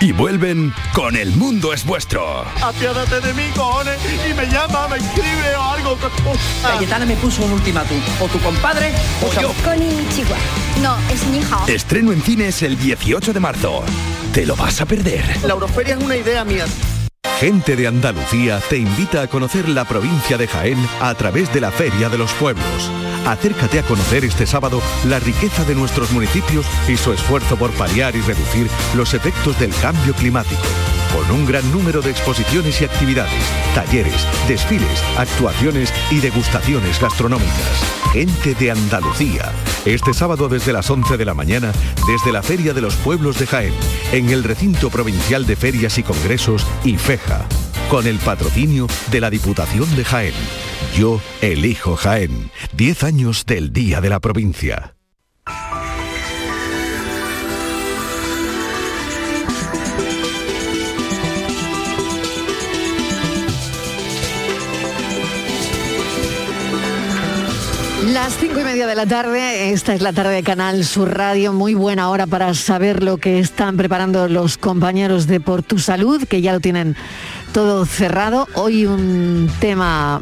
[0.00, 2.44] y vuelven con El Mundo es Vuestro.
[2.62, 5.98] Apiádate de mí, cojones, y me llama, me escribe o algo.
[6.62, 7.98] Cayetana me puso un ultimátum.
[8.20, 9.52] O tu compadre o yo.
[9.64, 10.36] Konnichiwa.
[10.82, 11.66] No, es ni hao.
[11.66, 13.84] Estreno en cines el 18 de marzo.
[14.32, 15.24] ¿Te lo vas a perder?
[15.42, 16.66] La Euroferia es una idea mía.
[17.40, 21.70] Gente de Andalucía te invita a conocer la provincia de Jaén a través de la
[21.70, 22.90] Feria de los Pueblos.
[23.28, 28.16] Acércate a conocer este sábado la riqueza de nuestros municipios y su esfuerzo por paliar
[28.16, 30.62] y reducir los efectos del cambio climático.
[31.12, 37.84] Con un gran número de exposiciones y actividades, talleres, desfiles, actuaciones y degustaciones gastronómicas.
[38.14, 39.52] Gente de Andalucía.
[39.84, 41.70] Este sábado desde las 11 de la mañana,
[42.06, 43.74] desde la Feria de los Pueblos de Jaén,
[44.10, 47.44] en el recinto provincial de ferias y congresos IFEJA,
[47.90, 50.77] con el patrocinio de la Diputación de Jaén.
[50.98, 52.50] Yo elijo Jaén.
[52.72, 54.96] 10 años del Día de la Provincia.
[68.06, 71.52] Las cinco y media de la tarde, esta es la tarde de Canal Sur Radio,
[71.52, 76.24] muy buena hora para saber lo que están preparando los compañeros de Por Tu Salud,
[76.26, 76.96] que ya lo tienen
[77.52, 78.48] todo cerrado.
[78.54, 80.20] Hoy un tema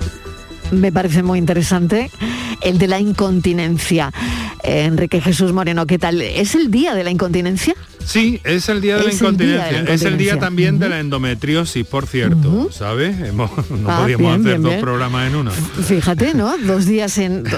[0.71, 2.11] me parece muy interesante,
[2.63, 4.13] el de la incontinencia.
[4.63, 6.21] Eh, Enrique Jesús Moreno, ¿qué tal?
[6.21, 7.75] ¿Es el día de la incontinencia?
[8.05, 9.95] Sí, es el día de, la, Es el día de la incontinencia.
[9.95, 13.17] Es el día también de la endometriosis, por cierto, ¿sabes?
[13.21, 14.81] Hemos- no Ah, podíamos bien, hacer bien, dos bien.
[14.81, 15.51] programas en uno.
[15.51, 16.57] Fíjate, ¿no?
[16.65, 17.51] Dos días en do-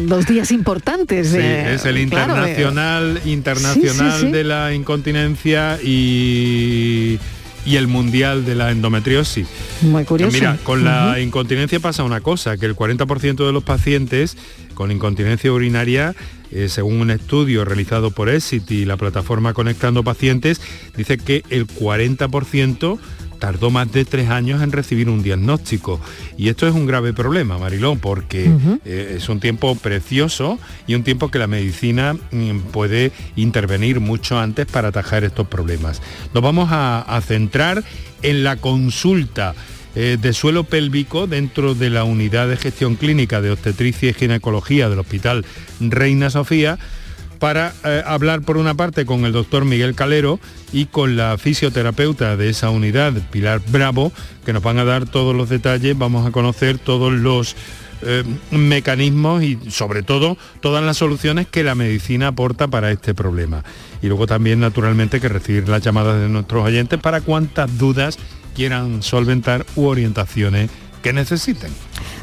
[0.00, 1.28] dos días importantes.
[1.28, 4.32] Sí, eh, es el claro, eh, internacional, internacional Sí, sí, sí.
[4.32, 7.18] de la incontinencia y,
[7.64, 9.46] y el mundial de la endometriosis.
[9.82, 10.32] Muy curioso.
[10.32, 14.36] Mira, con la incontinencia pasa una cosa, que el 40% de los pacientes
[14.74, 16.14] con incontinencia urinaria,
[16.50, 20.60] eh, según un estudio realizado por Exit y la plataforma Conectando Pacientes,
[20.96, 22.98] dice que el 40%
[23.42, 26.00] tardó más de tres años en recibir un diagnóstico.
[26.38, 28.48] Y esto es un grave problema, Marilón, porque
[28.84, 34.38] eh, es un tiempo precioso y un tiempo que la medicina mm, puede intervenir mucho
[34.38, 36.00] antes para atajar estos problemas.
[36.32, 37.82] Nos vamos a, a centrar
[38.22, 39.56] en la consulta
[39.96, 44.88] eh, de suelo pélvico dentro de la unidad de gestión clínica de obstetricia y ginecología
[44.88, 45.44] del Hospital
[45.80, 46.78] Reina Sofía
[47.42, 50.38] para eh, hablar por una parte con el doctor Miguel Calero
[50.72, 54.12] y con la fisioterapeuta de esa unidad, Pilar Bravo,
[54.46, 57.56] que nos van a dar todos los detalles, vamos a conocer todos los
[58.02, 63.64] eh, mecanismos y sobre todo todas las soluciones que la medicina aporta para este problema.
[64.02, 68.20] Y luego también naturalmente que recibir las llamadas de nuestros oyentes para cuantas dudas
[68.54, 70.70] quieran solventar u orientaciones
[71.02, 71.72] que necesiten.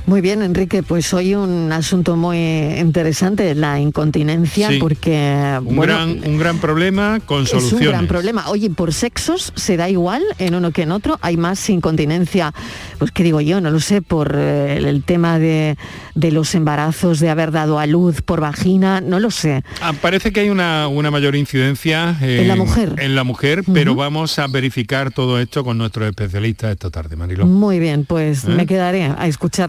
[0.06, 2.38] Muy bien, Enrique, pues hoy un asunto muy
[2.80, 4.78] interesante, la incontinencia, Sí.
[4.80, 7.90] porque Un, bueno, gran, un gran problema con es un soluciones.
[7.90, 8.50] gran problema.
[8.50, 11.18] Oye, por sexos se da igual en uno que en otro.
[11.22, 12.54] Hay más incontinencia,
[12.98, 15.78] pues qué digo yo, no lo sé, por eh, el, el tema de,
[16.16, 19.64] de los embarazos, de haber dado a luz por vagina, no lo sé.
[19.82, 22.96] Ah, parece que hay una, una mayor incidencia En la mujer.
[22.98, 27.46] en la mujer, pero vamos a verificar todo esto con nuestros especialistas esta tarde, Marilo.
[27.46, 28.50] Muy bien, pues ¿Eh?
[28.50, 29.69] me quedaré a escuchar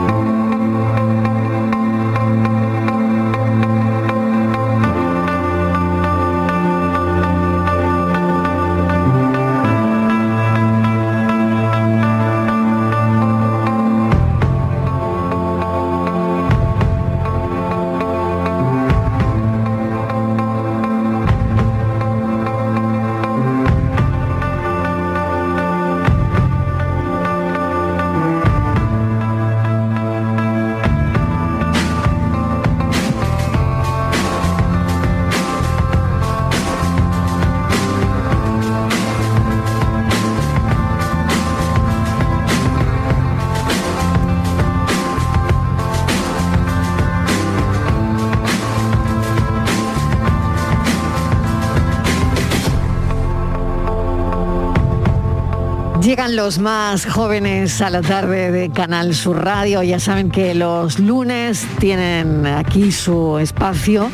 [56.01, 59.83] Llegan los más jóvenes a la tarde de Canal Sur Radio.
[59.83, 64.09] Ya saben que los lunes tienen aquí su espacio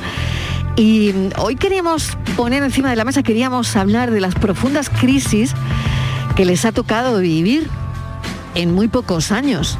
[0.76, 5.54] Y hoy queríamos poner encima de la mesa, queríamos hablar de las profundas crisis
[6.36, 7.69] que les ha tocado vivir
[8.54, 9.78] en muy pocos años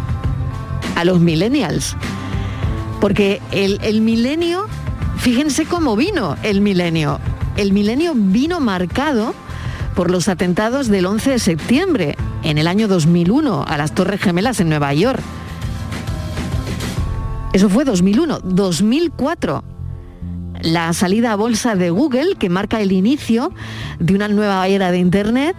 [0.96, 1.98] a los millennials.
[3.02, 4.68] Porque el, el milenio,
[5.18, 7.20] fíjense cómo vino el milenio.
[7.58, 9.36] El milenio vino marcado
[9.98, 14.60] por los atentados del 11 de septiembre en el año 2001 a las Torres Gemelas
[14.60, 15.24] en Nueva York.
[17.52, 18.42] Eso fue 2001.
[18.42, 19.64] 2004
[20.62, 23.52] la salida a bolsa de Google, que marca el inicio
[23.98, 25.56] de una nueva era de Internet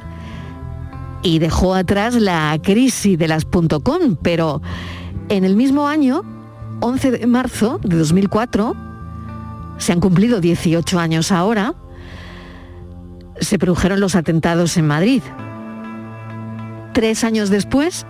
[1.25, 4.63] y dejó atrás la crisis de las .com, pero
[5.31, 6.23] en el mismo año,
[6.79, 8.77] 11 de marzo de 2004,
[9.79, 11.75] se han cumplido 18 años ahora,
[13.41, 15.23] se produjeron los atentados en Madrid.
[16.95, 18.07] Tres años después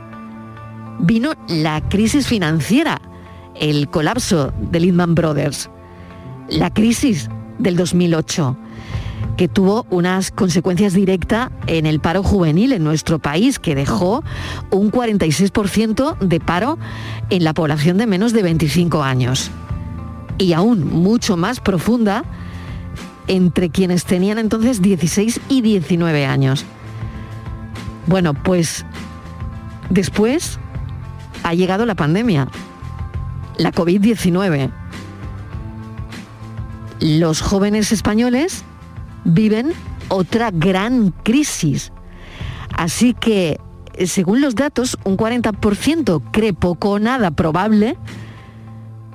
[1.00, 3.00] vino la crisis financiera,
[3.54, 5.70] el colapso de Lehman Brothers,
[6.48, 8.56] la crisis del 2008
[9.38, 14.24] que tuvo unas consecuencias directas en el paro juvenil en nuestro país, que dejó
[14.70, 16.76] un 46% de paro
[17.30, 19.52] en la población de menos de 25 años.
[20.38, 22.24] Y aún mucho más profunda
[23.28, 26.64] entre quienes tenían entonces 16 y 19 años.
[28.06, 28.84] Bueno, pues
[29.90, 30.58] después
[31.42, 32.48] ha llegado la pandemia,
[33.58, 34.70] la COVID-19.
[37.00, 38.64] Los jóvenes españoles
[39.24, 39.72] viven
[40.08, 41.92] otra gran crisis.
[42.76, 43.60] Así que,
[44.06, 47.96] según los datos, un 40% cree poco o nada probable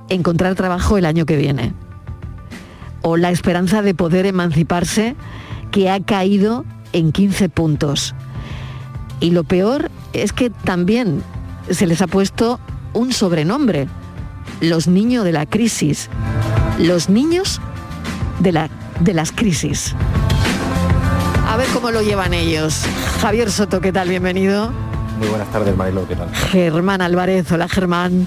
[0.08, 1.72] encontrar trabajo el año que viene.
[3.06, 5.14] O la esperanza de poder emanciparse
[5.70, 8.14] que ha caído en 15 puntos.
[9.20, 11.22] Y lo peor es que también
[11.70, 12.58] se les ha puesto
[12.94, 13.88] un sobrenombre,
[14.60, 16.08] los niños de la crisis,
[16.78, 17.60] los niños
[18.40, 19.94] de la de las crisis.
[21.48, 22.84] A ver cómo lo llevan ellos.
[23.20, 24.08] Javier Soto, ¿qué tal?
[24.08, 24.72] Bienvenido.
[25.18, 26.34] Muy buenas tardes, Mariló, ¿qué tal?
[26.34, 28.26] Germán Álvarez, hola Germán.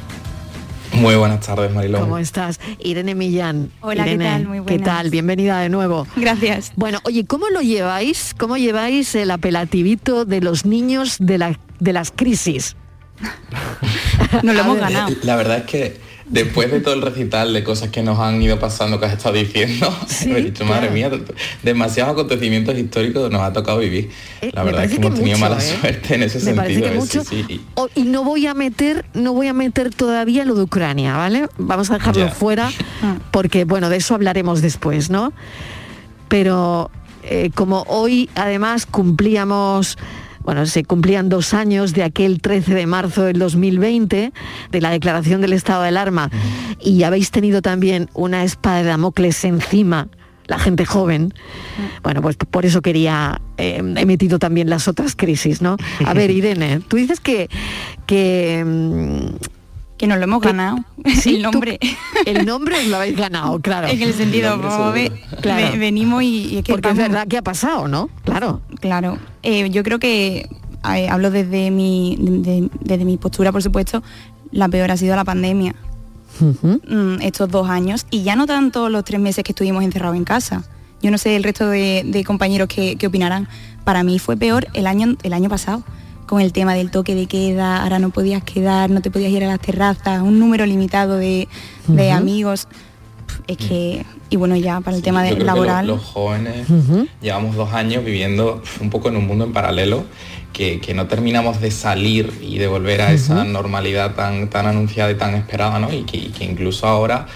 [0.98, 2.00] Muy buenas tardes, Mariló.
[2.00, 2.60] ¿Cómo estás?
[2.80, 3.72] Irene Millán.
[3.82, 4.48] Hola, ¿qué tal?
[4.48, 5.10] Muy ¿Qué tal?
[5.10, 6.08] Bienvenida de nuevo.
[6.16, 6.72] Gracias.
[6.76, 8.34] Bueno, oye, ¿cómo lo lleváis?
[8.38, 12.76] ¿Cómo lleváis el apelativito de los niños de, la, de las crisis?
[14.44, 15.16] Nos lo hemos ganado.
[15.24, 18.60] La verdad es que después de todo el recital de cosas que nos han ido
[18.60, 19.94] pasando, que has estado diciendo,
[20.26, 21.10] he dicho, madre mía,
[21.64, 24.12] demasiados acontecimientos históricos nos ha tocado vivir.
[24.42, 25.62] Eh, la verdad es que, hemos tenido mala ¿eh?
[25.62, 26.88] suerte en ese sentido.
[26.88, 27.60] ¿eh?
[27.96, 31.48] y no voy a meter, no voy a meter todavía lo de Ucrania, ¿vale?
[31.58, 32.70] Vamos a dejarlo fuera,
[33.32, 35.34] porque bueno, de eso hablaremos después, ¿no?
[36.28, 36.92] Pero
[37.56, 39.98] como hoy además cumplíamos
[40.48, 44.32] bueno, se cumplían dos años de aquel 13 de marzo del 2020,
[44.72, 46.32] de la declaración del estado de alarma,
[46.80, 50.08] y habéis tenido también una espada de Damocles encima
[50.46, 51.34] la gente joven.
[52.02, 55.76] Bueno, pues por eso quería, eh, he metido también las otras crisis, ¿no?
[56.06, 57.50] A ver, Irene, tú dices que,
[58.06, 59.36] que mm,
[59.98, 60.78] que nos lo hemos ganado.
[61.26, 61.80] el nombre.
[62.26, 63.88] el nombre lo habéis ganado, claro.
[63.88, 64.58] En el sentido,
[65.78, 68.10] venimos y, Porque es verdad que ha pasado, ¿no?
[68.24, 68.62] Claro.
[68.80, 69.18] Claro.
[69.44, 70.48] Eh, yo creo que
[70.96, 72.18] eh, hablo desde mi,
[72.82, 74.04] desde mi postura, por supuesto,
[74.52, 75.76] la peor ha sido la pandemia.
[76.40, 78.06] Mm, estos dos años.
[78.12, 80.64] Y ya no tanto los tres meses que estuvimos encerrados en casa.
[81.02, 83.48] Yo no sé el resto de, compañeros que, que opinarán.
[83.84, 85.84] Para mí fue peor el año, el año pasado
[86.28, 89.44] con el tema del toque de queda, ahora no podías quedar, no te podías ir
[89.44, 91.48] a las terrazas, un número limitado de,
[92.14, 92.68] amigos.
[93.48, 95.88] Es que, y bueno, ya para el tema de laboral.
[95.88, 96.68] los, jóvenes
[97.22, 100.04] llevamos dos años viviendo un poco en un mundo en paralelo
[100.52, 105.16] que, no terminamos de salir y de volver a esa normalidad tan, tan anunciada y
[105.16, 105.94] tan esperada, ¿no?
[105.94, 107.28] Y que, que incluso ahora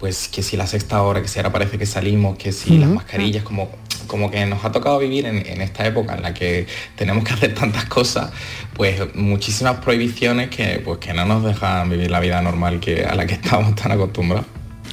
[0.00, 2.88] pues que si la sexta hora, que si ahora parece que salimos, que si las
[2.88, 3.68] mascarillas, como
[4.10, 7.54] como que nos ha tocado vivir en, esta época en la que tenemos que hacer
[7.54, 8.32] tantas cosas,
[8.74, 13.14] pues muchísimas prohibiciones que, pues, que no nos dejan vivir la vida normal que, a
[13.14, 14.46] la que estábamos tan acostumbrados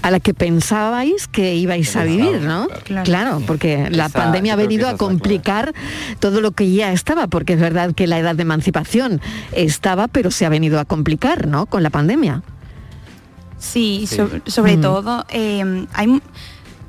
[0.04, 2.68] a la que pensabais que ibais a vivir, ¿no?
[3.04, 5.74] Claro, porque la pandemia ha venido a complicar
[6.20, 9.20] todo lo que ya estaba, porque es verdad que la edad de emancipación
[9.54, 11.66] estaba, pero se ha venido a complicar, ¿no?
[11.66, 12.44] Con la pandemia.
[13.58, 14.08] Sí,
[14.46, 16.22] sobre todo eh, hay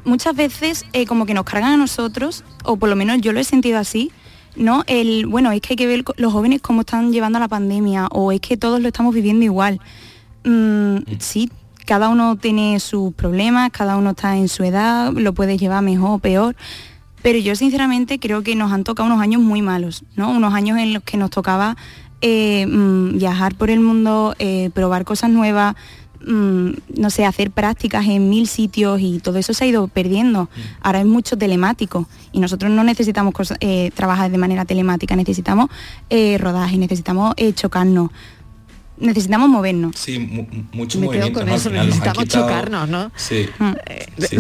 [0.05, 3.41] muchas veces eh, como que nos cargan a nosotros, o por lo menos yo lo
[3.41, 4.11] he sentido así,
[4.57, 4.83] ¿no?
[4.87, 8.33] El, bueno, es que hay que ver los jóvenes cómo están llevando la pandemia, o
[8.33, 9.81] es que todos lo estamos viviendo igual.
[10.45, 11.05] Mm, mm.
[11.19, 11.51] sí,
[11.87, 16.11] cada uno tiene sus problemas, cada uno está en su edad, lo puede llevar mejor
[16.11, 16.57] o peor,
[17.23, 20.31] pero yo sinceramente creo que nos han tocado unos años muy malos, ¿no?
[20.31, 21.77] Unos años en los que nos tocaba
[22.21, 25.77] eh, mm, viajar por el mundo, eh, probar cosas nuevas,
[26.27, 30.45] mm, no sé, hacer prácticas en mil sitios y todo eso se ha ido perdiendo.
[30.45, 30.61] Mm.
[30.81, 35.71] Ahora es mucho telemático y nosotros no necesitamos eh, trabajar de manera telemática, necesitamos
[36.11, 38.11] eh, rodaje, necesitamos eh, chocarnos
[39.01, 39.95] necesitamos movernos.
[39.97, 40.19] Sí,
[40.73, 41.39] mucho Me movimiento.
[41.39, 43.13] con eso, necesitamos chocarnos, ¿no?
[43.15, 43.49] Sí.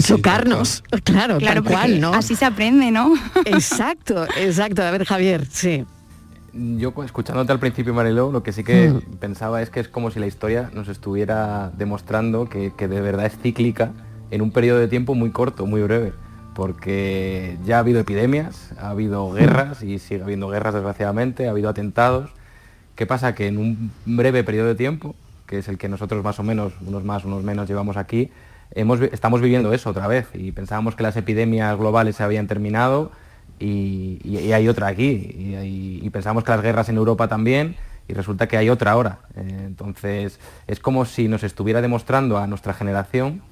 [0.04, 2.12] chocarnos, claro, claro, tal cual, ¿no?
[2.12, 3.14] Así se aprende, ¿no?
[3.44, 4.82] exacto, exacto.
[4.82, 5.84] A ver, Javier, sí.
[6.58, 9.16] Yo escuchándote al principio, Mariló, lo que sí que mm.
[9.18, 13.38] pensaba es que es como si la historia nos estuviera demostrando que, de verdad es
[13.38, 13.92] cíclica
[14.32, 16.12] en un periodo de tiempo muy corto, muy breve.
[16.54, 21.68] Porque ya ha habido epidemias, ha habido guerras y sigue habiendo guerras desgraciadamente, ha habido
[21.68, 22.30] atentados.
[22.96, 23.36] ¿Qué pasa?
[23.36, 25.14] Que en un breve periodo de tiempo,
[25.46, 28.32] que es el que nosotros más o menos, unos más, unos menos, llevamos aquí,
[28.72, 33.12] hemos, estamos viviendo eso otra vez y pensábamos que las epidemias globales se habían terminado
[33.58, 36.00] y, hay otra aquí.
[36.02, 37.76] Y, pensamos que las guerras en Europa también
[38.08, 39.20] y resulta que hay otra ahora.
[39.36, 43.42] Eh, entonces es como si nos estuviera demostrando a nuestra generación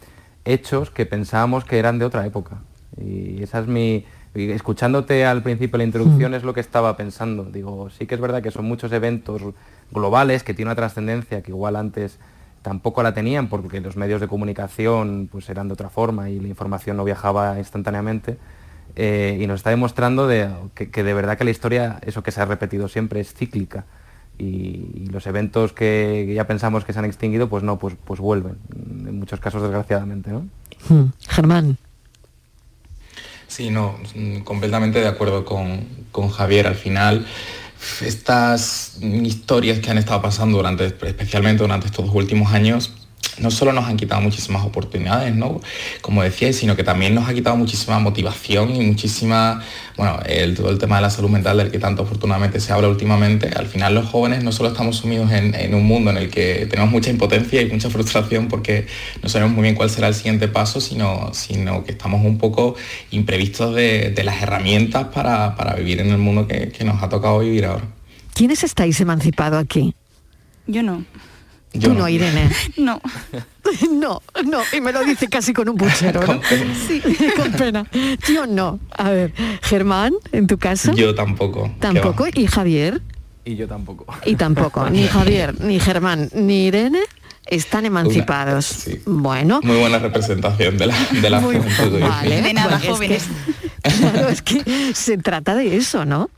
[0.44, 2.58] hechos que pensábamos que eran de otra época.
[2.96, 4.04] Y esa es mi...
[4.34, 6.34] Escuchándote al principio de la introducción mm.
[6.34, 7.44] es lo que estaba pensando.
[7.44, 9.42] Digo, sí que es verdad que son muchos eventos
[9.90, 12.18] globales que tienen una trascendencia que igual antes
[12.60, 16.48] tampoco la tenían porque los medios de comunicación pues eran de otra forma y la
[16.48, 18.36] información no viajaba instantáneamente
[18.96, 20.26] eh, y nos está demostrando
[20.74, 23.84] que, de verdad que la historia, eso que se ha repetido siempre, es cíclica.
[24.38, 28.56] Y, los eventos que ya pensamos que se han extinguido, pues no, pues, pues vuelven,
[28.74, 30.30] en muchos casos desgraciadamente.
[30.30, 30.48] ¿no?
[30.88, 31.12] Hmm.
[31.28, 31.78] Germán.
[33.46, 33.96] Sí, no,
[34.44, 36.66] completamente de acuerdo con, con Javier.
[36.66, 37.26] Al final,
[38.00, 43.05] estas historias que han estado pasando durante, especialmente durante estos últimos años,
[43.38, 45.60] no solo nos han quitado muchísimas oportunidades, ¿no?
[46.00, 49.62] Como decía, sino que también nos ha quitado muchísima motivación y muchísima,
[49.96, 52.88] bueno, el, todo el tema de la salud mental del que tanto afortunadamente se habla
[52.88, 53.50] últimamente.
[53.54, 56.90] Al final los jóvenes no solo estamos sumidos en, un mundo en el que tenemos
[56.90, 58.86] mucha impotencia y mucha frustración porque
[59.22, 62.76] no sabemos muy bien cuál será el siguiente paso, sino, sino que estamos un poco
[63.10, 67.66] imprevistos de, las herramientas para, vivir en el mundo que, que nos ha tocado vivir
[67.66, 67.84] ahora.
[68.34, 69.94] ¿Quiénes estáis emancipados aquí?
[70.66, 71.04] Yo no.
[71.80, 72.50] Tú no, Irene.
[72.76, 73.00] No.
[73.92, 74.60] no, no.
[74.72, 76.40] Y me lo dice casi con un puchero, ¿no?
[76.86, 77.02] Sí,
[77.36, 77.86] con pena.
[78.28, 78.78] Yo no.
[78.96, 80.92] A ver, Germán, ¿en tu casa?
[80.94, 81.70] Yo tampoco.
[81.80, 82.26] ¿Tampoco?
[82.32, 83.02] ¿Y Javier?
[83.44, 84.06] Y yo tampoco.
[84.24, 84.88] Y tampoco.
[84.90, 87.00] Ni Javier, ni Germán, ni Irene
[87.46, 88.88] están emancipados.
[89.04, 89.60] Bueno.
[89.62, 92.00] Muy buena representación de la, de la juventud.
[92.00, 93.28] Vale, de nada, jóvenes.
[93.82, 96.28] claro, es que se trata de eso, ¿no?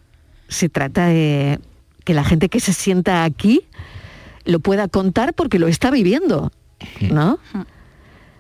[0.49, 1.59] Se trata de
[2.05, 3.65] que la gente que se sienta aquí
[4.45, 6.53] lo pueda contar porque lo está viviendo,
[7.11, 7.39] ¿no?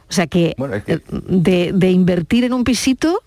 [0.08, 0.54] O sea que,
[1.08, 3.22] de, invertir en un pisito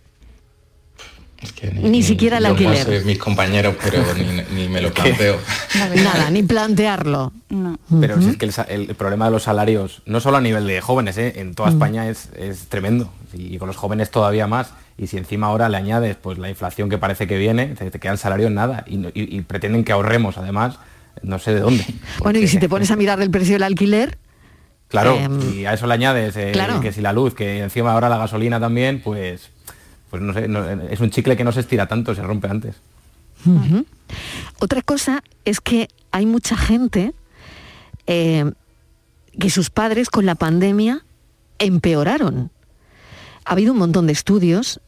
[1.74, 2.88] ni, siquiera el alquiler.
[2.88, 4.04] No sé mis compañeros, pero
[4.56, 5.38] ni, me lo planteo.
[5.96, 7.34] Nada, ni plantearlo.
[8.00, 11.34] Pero es que el, problema de los salarios, no solo a nivel de jóvenes, ¿eh?
[11.38, 12.30] en toda España es,
[12.70, 13.12] tremendo.
[13.34, 14.74] Y, con los jóvenes todavía más.
[14.98, 18.12] Y si encima ahora le añades pues la inflación que parece que viene, te, queda
[18.12, 18.86] el salario en nada.
[18.88, 20.78] y pretenden que ahorremos además
[21.24, 21.86] no sé de dónde.
[22.20, 24.18] Bueno, y si te pones a mirar el precio del alquiler...
[24.88, 26.52] Claro, em, y a eso le añades eh,
[26.82, 29.50] que si la luz, que encima ahora la gasolina también, pues,
[30.10, 30.50] pues no sé,
[30.90, 32.76] es un chicle que no se estira tanto, se rompe antes.
[34.60, 37.14] Otra cosa es que hay mucha gente
[38.06, 38.52] eh,
[39.40, 41.06] que sus padres con la pandemia
[41.58, 42.52] empeoraron.
[43.46, 44.82] Ha habido un montón de estudios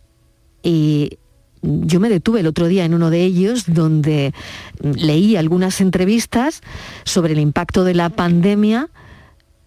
[0.61, 1.17] y
[1.63, 4.33] yo me detuve el otro día en uno de ellos donde
[4.81, 6.61] leí algunas entrevistas
[7.05, 8.89] sobre el impacto de la pandemia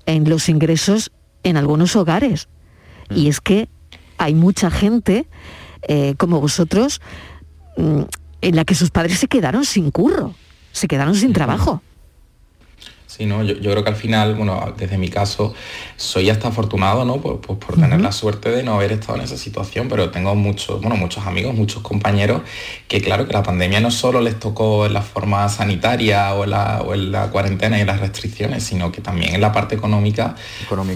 [0.05, 1.11] en los ingresos
[1.43, 2.49] en algunos hogares.
[3.11, 3.29] Y mm.
[3.29, 3.69] es que
[4.19, 5.27] hay mucha gente,
[5.89, 7.01] eh, como vosotros,
[7.77, 8.03] mm,
[8.43, 10.35] en la que sus padres se quedaron sin curro,
[10.73, 11.83] se quedaron sin trabajo.
[13.17, 13.43] Sí, ¿no?
[13.43, 15.55] Yo, creo que al final, bueno, desde mi caso,
[15.97, 17.17] soy hasta afortunado, ¿no?
[17.17, 20.35] Pues, pues por tener la suerte de no haber estado en esa situación, pero tengo
[20.35, 22.43] muchos, bueno, muchos amigos, muchos compañeros
[22.89, 26.51] que claro que la pandemia no solo les tocó en la forma sanitaria o en
[27.11, 30.35] la, cuarentena y las restricciones, sino que también en la parte económica,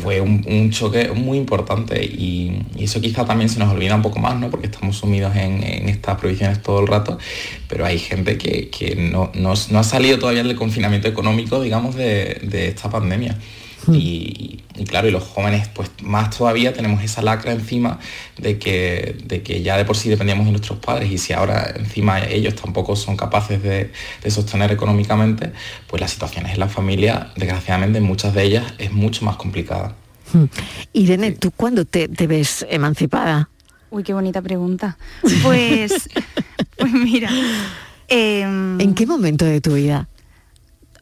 [0.03, 4.37] fue un, choque muy importante y, eso quizá también se nos olvida un poco más,
[4.37, 4.51] ¿no?
[4.51, 7.19] Porque estamos sumidos en, estas prohibiciones todo el rato,
[7.67, 12.69] pero hay gente que, no, no ha salido todavía del confinamiento económico, digamos, de de,
[12.69, 13.37] esta pandemia.
[13.87, 13.95] Hmm.
[13.95, 17.99] Y, claro, y los jóvenes, pues más todavía tenemos esa lacra encima
[18.39, 21.73] de que, de que ya de por sí dependíamos de nuestros padres y si ahora
[21.77, 23.91] encima ellos tampoco son capaces de,
[24.31, 25.53] sostener económicamente,
[25.87, 29.95] pues las situaciones en la familia, desgraciadamente, muchas de ellas es mucho más complicada.
[30.33, 30.45] Hmm.
[30.93, 33.49] Irene, ¿tú cuándo te, ves emancipada?
[33.91, 34.97] Uy, qué bonita pregunta.
[35.43, 36.09] Pues,
[36.77, 37.31] pues mira.
[38.09, 40.09] Em, ¿En qué momento de tu vida?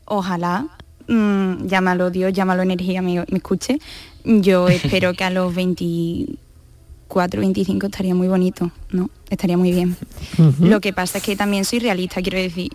[0.05, 0.67] Ojalá
[1.09, 3.79] mm, llámalo Dios, llámalo energía, me, me escuche,
[4.25, 9.11] yo espero que a los 24, 25 estaría muy bonito, ¿no?
[9.31, 9.97] Estaría muy bien.
[10.61, 12.71] Lo que pasa es que también soy realista, quiero decir,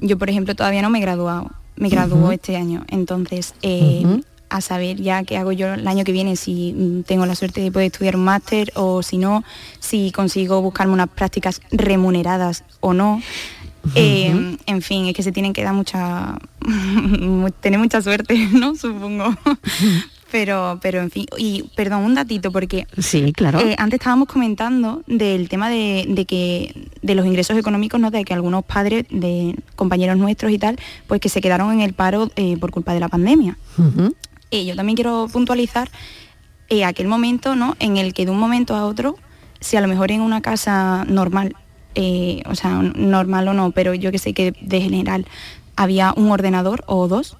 [0.00, 4.20] yo por ejemplo todavía no me he graduado, me graduó este año, entonces eh,
[4.50, 7.60] a saber ya qué hago yo el año que viene, si mm, tengo la suerte
[7.60, 9.44] de poder estudiar un máster o si no,
[9.78, 13.20] si consigo buscarme unas prácticas remuneradas o no.
[13.94, 16.38] Eh, en fin, es que se tienen que dar mucha,
[17.60, 18.74] tener mucha suerte, ¿no?
[18.74, 19.34] Supongo.
[20.30, 23.60] Pero, pero en fin, y perdón, un datito, porque sí, claro.
[23.60, 28.10] Eh, antes estábamos comentando del tema de, que de los ingresos económicos, ¿no?
[28.10, 31.94] De que algunos padres de compañeros nuestros y tal, pues que se quedaron en el
[31.94, 33.56] paro eh, por culpa de la pandemia.
[34.50, 35.88] Y yo también quiero puntualizar
[36.84, 37.74] aquel momento, ¿no?
[37.78, 39.16] En el que de un momento a otro,
[39.60, 41.56] si a lo mejor en una casa normal
[41.94, 45.26] eh, o sea, normal o no, pero yo que sé que de general
[45.76, 47.36] había un ordenador o dos.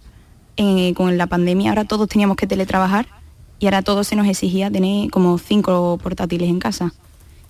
[0.57, 3.07] Eh, con la pandemia ahora todos teníamos que teletrabajar
[3.61, 6.93] y ahora todos se nos exigía tener como cinco portátiles en casa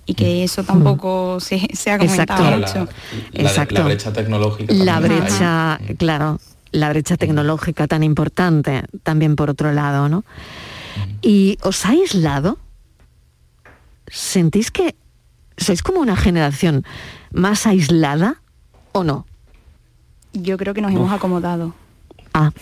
[0.05, 0.44] y que mm.
[0.44, 1.57] eso tampoco se,
[1.90, 2.88] ha comentado mucho.
[3.32, 3.74] Exacto.
[3.76, 4.74] La, brecha tecnológica.
[4.74, 6.40] La brecha, claro,
[6.72, 10.24] la brecha tecnológica tan importante también por otro lado, ¿no?
[11.22, 12.59] ¿Y os ha aislado?
[14.07, 14.94] ¿Sentís que
[15.59, 16.84] ¿Sois como una generación
[17.32, 18.40] más aislada
[18.92, 19.26] o no?
[20.32, 21.74] Yo creo que nos hemos acomodado.
[22.32, 22.52] Ah,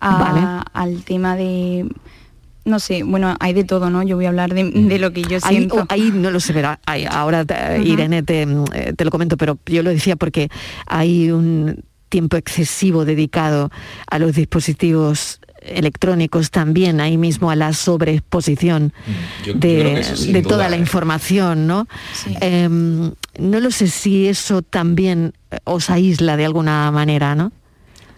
[0.00, 0.64] vale.
[0.72, 1.88] Al tema de
[2.64, 4.02] no sé, bueno, hay de todo, ¿no?
[4.02, 5.84] Yo voy a hablar de, lo que yo siento.
[5.88, 6.78] Ahí, no lo sé, verá,
[7.10, 7.44] ahora
[7.82, 10.48] Irene te, eh, te, lo comento, pero yo lo decía porque
[10.86, 13.70] hay un tiempo excesivo dedicado
[14.08, 21.66] a los dispositivos electrónicos también ahí mismo a la sobreexposición mm, de, toda la información,
[21.66, 21.86] ¿no?
[22.40, 25.34] Em, no lo sé si eso también
[25.64, 27.52] os aísla de alguna manera, ¿no?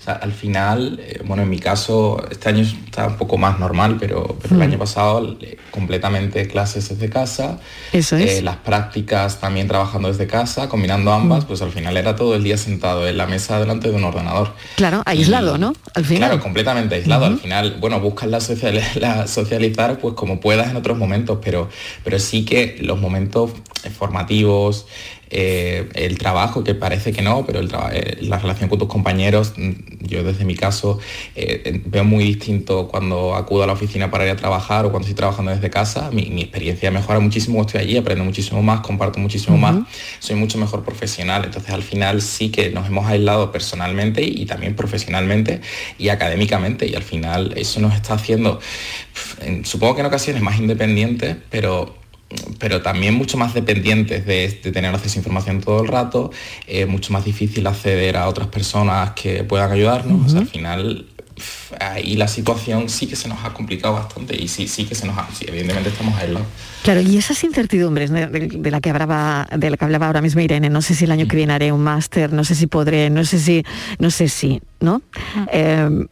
[0.06, 4.36] Al final, eh, bueno, en mi caso, este año está un poco más normal, pero,
[4.48, 4.62] el mm.
[4.62, 7.58] año pasado eh, completamente clases desde casa.
[7.92, 8.38] Eso es.
[8.38, 11.46] Eh, las prácticas también trabajando desde casa, combinando ambas, mm.
[11.46, 14.54] pues al final era todo el día sentado en la mesa delante de un ordenador.
[14.76, 15.74] Claro, aislado, ¿no?
[15.94, 16.28] Al final.
[16.30, 17.26] Claro, completamente aislado.
[17.26, 18.38] Al final, bueno, buscas la,
[19.00, 21.68] la, socializar pues como puedas en otros momentos, pero,
[22.02, 23.52] pero sí que los momentos
[23.98, 24.86] formativos,
[25.30, 29.72] eh, el trabajo, que parece que no, pero eh, la relación con tus compañeros, mm,
[30.00, 30.98] yo desde mi caso
[31.34, 35.08] eh, veo muy distinto cuando acudo a la oficina para ir a trabajar o cuando
[35.08, 36.10] estoy trabajando desde casa.
[36.12, 39.76] Mi, experiencia mejora muchísimo, estoy allí, aprendo muchísimo más, comparto muchísimo más,
[40.18, 41.44] soy mucho mejor profesional.
[41.44, 45.60] Entonces al final sí que nos hemos aislado personalmente y, también profesionalmente
[45.98, 48.60] y académicamente y al final eso nos está haciendo,
[49.62, 52.03] supongo que en ocasiones más independientes, pero
[52.58, 56.30] pero también mucho más dependientes de, tener acceso a información todo el rato,
[56.66, 60.34] eh, mucho más difícil acceder a otras personas que puedan ayudarnos.
[60.34, 61.06] al final,
[61.80, 65.06] ahí la situación sí que se nos ha complicado bastante y sí, sí que se
[65.06, 66.46] nos ha, sí, evidentemente estamos aislados.
[66.82, 70.70] Claro, y esas incertidumbres de, la que hablaba, de la que hablaba ahora mismo Irene,
[70.70, 73.24] no sé si el año que viene haré un máster, no sé si podré, no
[73.24, 73.64] sé si,
[73.98, 75.02] no sé si, ¿no?
[75.50, 76.06] Eh,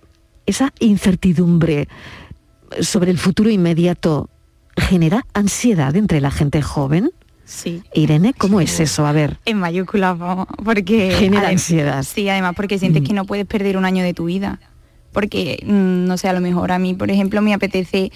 [0.47, 1.89] esa incertidumbre
[2.81, 4.31] sobre el futuro inmediato
[4.77, 7.11] genera ansiedad entre la gente joven.
[7.45, 7.83] Sí.
[7.93, 9.07] Irene, ¿cómo es eso?
[9.07, 9.39] A ver.
[9.45, 10.17] En mayúsculas,
[10.65, 11.15] porque...
[11.19, 12.03] Genera ansiedad.
[12.03, 13.07] Sí, además porque sientes mm.
[13.07, 14.61] que no puedes perder un año de tu vida.
[15.13, 18.11] Porque, mm, no sé, a lo mejor a mí, por ejemplo, me apetece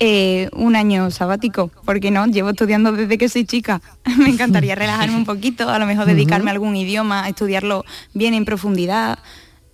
[0.00, 3.80] eh, un año sabático, porque no, llevo estudiando desde que soy chica.
[4.18, 8.44] me encantaría relajarme un poquito, a lo mejor dedicarme a algún idioma, estudiarlo bien en
[8.44, 9.18] profundidad.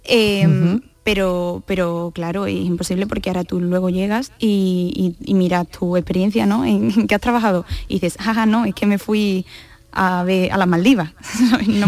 [0.05, 6.47] Em, pero, pero claro, es imposible porque ahora tú luego llegas y, miras tu experiencia,
[6.47, 6.65] ¿no?
[6.65, 9.47] En, qué has trabajado y dices, jaja, no, es que me fui
[9.93, 11.13] a, ver, a las Maldivas.
[11.67, 11.87] no,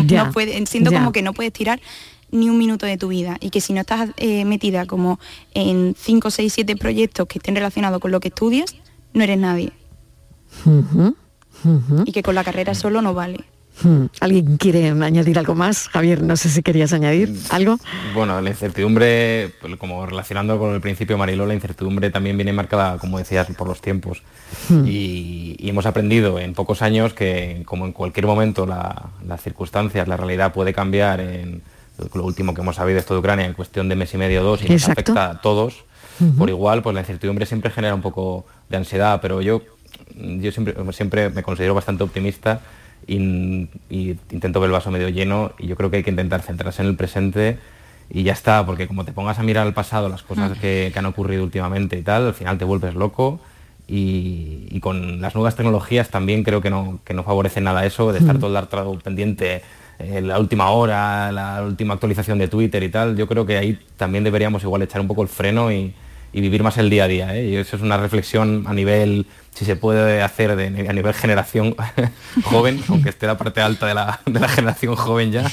[0.67, 1.81] siento como que no puedes tirar
[2.31, 5.21] ni un minuto de tu vida y que si no estás eh, metida como
[5.53, 8.75] en 5, 6, 7 proyectos que estén relacionados con lo que estudias,
[9.13, 9.73] no eres nadie.
[12.07, 13.45] Y que con la carrera solo no vale.
[13.83, 14.07] Hmm.
[14.21, 15.89] ¿Alguien quiere añadir algo más?
[15.89, 17.79] Javier, no sé si querías añadir mm, algo.
[18.15, 22.99] Bueno, la incertidumbre, pues, como relacionando con el principio Mariló, la incertidumbre también viene marcada,
[22.99, 24.23] como decías, por los tiempos.
[24.69, 24.85] Hmm.
[24.87, 30.53] Y, hemos aprendido en pocos años que, como en cualquier momento, las circunstancias, la realidad
[30.53, 31.63] puede cambiar en
[32.15, 34.45] lo último que hemos sabido esto de Ucrania en cuestión de mes y medio o
[34.45, 35.85] dos y nos afecta a todos
[36.39, 39.63] por igual, pues la incertidumbre siempre genera un poco de ansiedad, pero yo,
[40.15, 42.61] yo siempre, siempre me considero bastante optimista
[43.07, 43.69] y,
[44.31, 46.89] intento ver el vaso medio lleno y yo creo que hay que intentar centrarse en
[46.89, 47.59] el presente
[48.11, 51.07] y ya está, porque como te pongas a mirar al pasado, las cosas que, han
[51.07, 53.41] ocurrido últimamente y tal, al final te vuelves loco
[53.89, 58.19] y, con las nuevas tecnologías también creo que no, que no favorece nada eso, de
[58.19, 59.63] estar todo el rato pendiente
[59.99, 63.79] eh, la última hora, la última actualización de Twitter y tal, yo creo que ahí
[63.97, 65.95] también deberíamos igual echar un poco el freno y,
[66.41, 67.37] vivir más el día a día.
[67.37, 67.49] ¿eh?
[67.49, 71.75] Y eso es una reflexión a nivel, si se puede hacer de, a nivel generación
[72.45, 75.51] joven, aunque esté la parte alta de la, generación joven ya,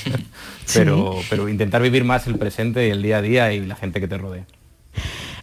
[0.74, 4.00] pero, pero intentar vivir más el presente y el día a día y la gente
[4.00, 4.46] que te rodea.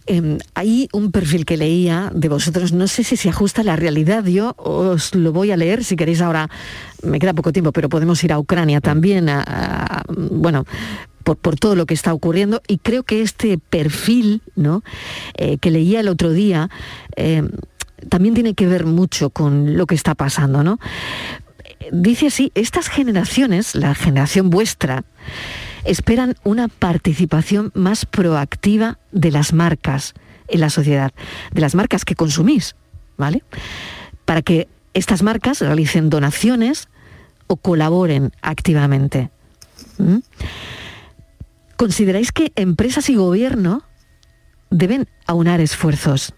[0.09, 3.75] Em, hay un perfil que leía de vosotros, no sé si se ajusta a la
[3.75, 6.49] realidad, yo os lo voy a leer, si queréis ahora,
[7.03, 9.29] me queda poco tiempo, pero podemos ir a Ucrania también,
[10.31, 10.65] bueno,
[11.35, 14.83] por, todo lo que está ocurriendo, y creo que este perfil ¿no?
[15.35, 16.71] Eh, que leía el otro día
[17.17, 17.51] em,
[18.09, 20.79] también tiene que ver mucho con lo que está pasando, ¿no?
[21.91, 25.05] Dice así, estas generaciones, la generación vuestra,
[25.85, 30.15] esperan una participación más proactiva de las marcas
[30.49, 31.13] en la sociedad,
[31.53, 32.77] de las marcas que consumís,
[33.17, 33.43] ¿vale?
[34.25, 36.89] Para que estas marcas realicen donaciones
[37.47, 39.31] o colaboren activamente.
[41.77, 43.83] ¿Consideráis que empresas y gobierno
[44.71, 46.35] deben aunar esfuerzos?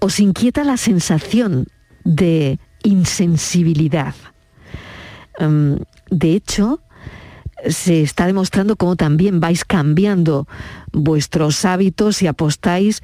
[0.00, 1.66] ¿Os inquieta la sensación
[2.04, 4.14] de insensibilidad?
[5.38, 5.74] Mm,
[6.10, 6.80] de hecho,
[7.68, 10.46] se está demostrando cómo también vais cambiando
[10.92, 13.02] vuestros hábitos y apostáis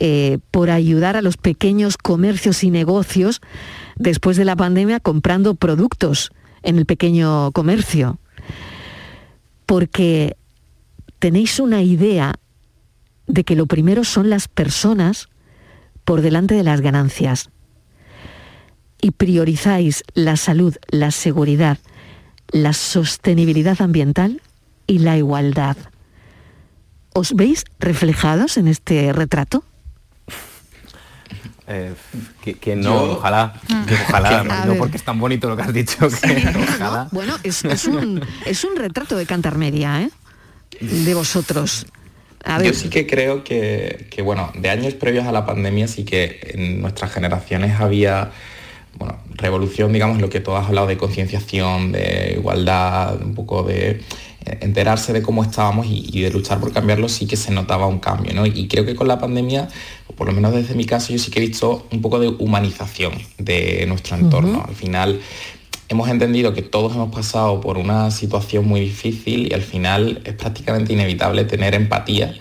[0.00, 3.40] eh, por ayudar a los pequeños comercios y negocios
[3.96, 8.18] después de la pandemia comprando productos en el pequeño comercio.
[9.66, 10.36] Porque
[11.22, 12.34] tenéis una idea
[13.28, 15.28] de que lo primero son las personas
[16.04, 17.48] por delante de las ganancias.
[19.00, 21.78] Y priorizáis la salud, la seguridad,
[22.50, 24.42] la sostenibilidad ambiental
[24.88, 25.76] y la igualdad.
[27.14, 29.62] ¿Os veis reflejados en este retrato?
[31.68, 31.94] Eh,
[32.60, 33.84] que, no, ojalá, mm.
[34.08, 37.08] ojalá, no porque es tan bonito lo que has dicho, ojalá.
[37.12, 38.20] bueno, es, un,
[38.76, 40.10] retrato de Cantar Media, ¿eh?
[40.80, 41.86] De vosotros.
[42.64, 46.40] Yo sí que creo que, que, bueno, de años previos a la pandemia sí que
[46.54, 48.32] en nuestras generaciones había
[48.98, 54.00] bueno, revolución, digamos, lo que tú has hablado de concienciación, de igualdad, un poco de
[54.60, 58.34] enterarse de cómo estábamos y, de luchar por cambiarlo, sí que se notaba un cambio,
[58.34, 58.44] ¿no?
[58.44, 59.68] Y creo que con la pandemia,
[60.08, 62.28] o por lo menos desde mi caso, yo sí que he visto un poco de
[62.28, 64.64] humanización de nuestro entorno.
[64.66, 65.20] Al final
[65.92, 70.34] hemos entendido que todos hemos pasado por una situación muy difícil y al final es
[70.34, 72.34] prácticamente inevitable tener empatía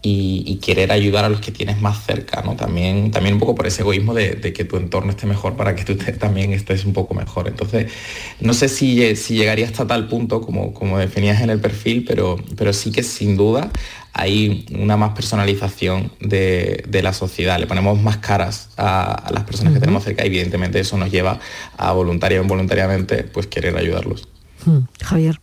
[0.00, 2.56] y, querer ayudar a los que tienes más cerca, ¿no?
[2.56, 5.84] También, también un poco por ese egoísmo de, que tu entorno esté mejor para que
[5.84, 7.48] tú también estés un poco mejor.
[7.48, 7.92] Entonces,
[8.40, 12.36] no sé si, si llegaría hasta tal punto como, como definías en el perfil, pero,
[12.56, 13.70] pero sí que sin duda
[14.12, 17.58] hay una más personalización de, la sociedad.
[17.58, 21.38] Le ponemos más caras a, las personas que tenemos cerca y evidentemente eso nos lleva
[21.76, 24.28] a voluntaria o involuntariamente pues querer ayudarlos.
[24.64, 25.40] Hmm, Javier.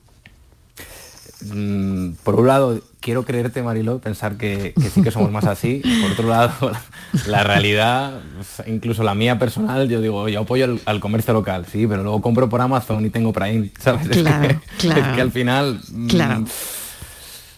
[1.53, 5.82] Mm, por un lado, quiero creerte, Marilo, pensar que, sí que somos más así.
[6.01, 6.72] Por otro lado,
[7.28, 8.20] la, realidad,
[8.66, 12.49] incluso la mía personal, yo digo, yo apoyo al, comercio local, sí, pero luego compro
[12.49, 14.07] por Amazon y tengo Prime, ¿sabes?
[14.07, 15.01] Claro, es, que, claro.
[15.01, 15.80] es que al final...
[15.91, 16.45] Mm, claro.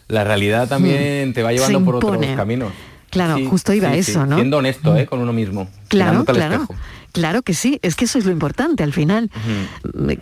[0.07, 2.71] La realidad también te va llevando por otros caminos.
[3.09, 4.35] Claro, justo iba eso, ¿no?
[4.35, 5.05] Siendo honesto, ¿eh?
[5.05, 5.69] Con uno mismo.
[5.87, 6.67] Claro, claro.
[7.13, 9.31] Claro que sí, es que eso es lo importante al final,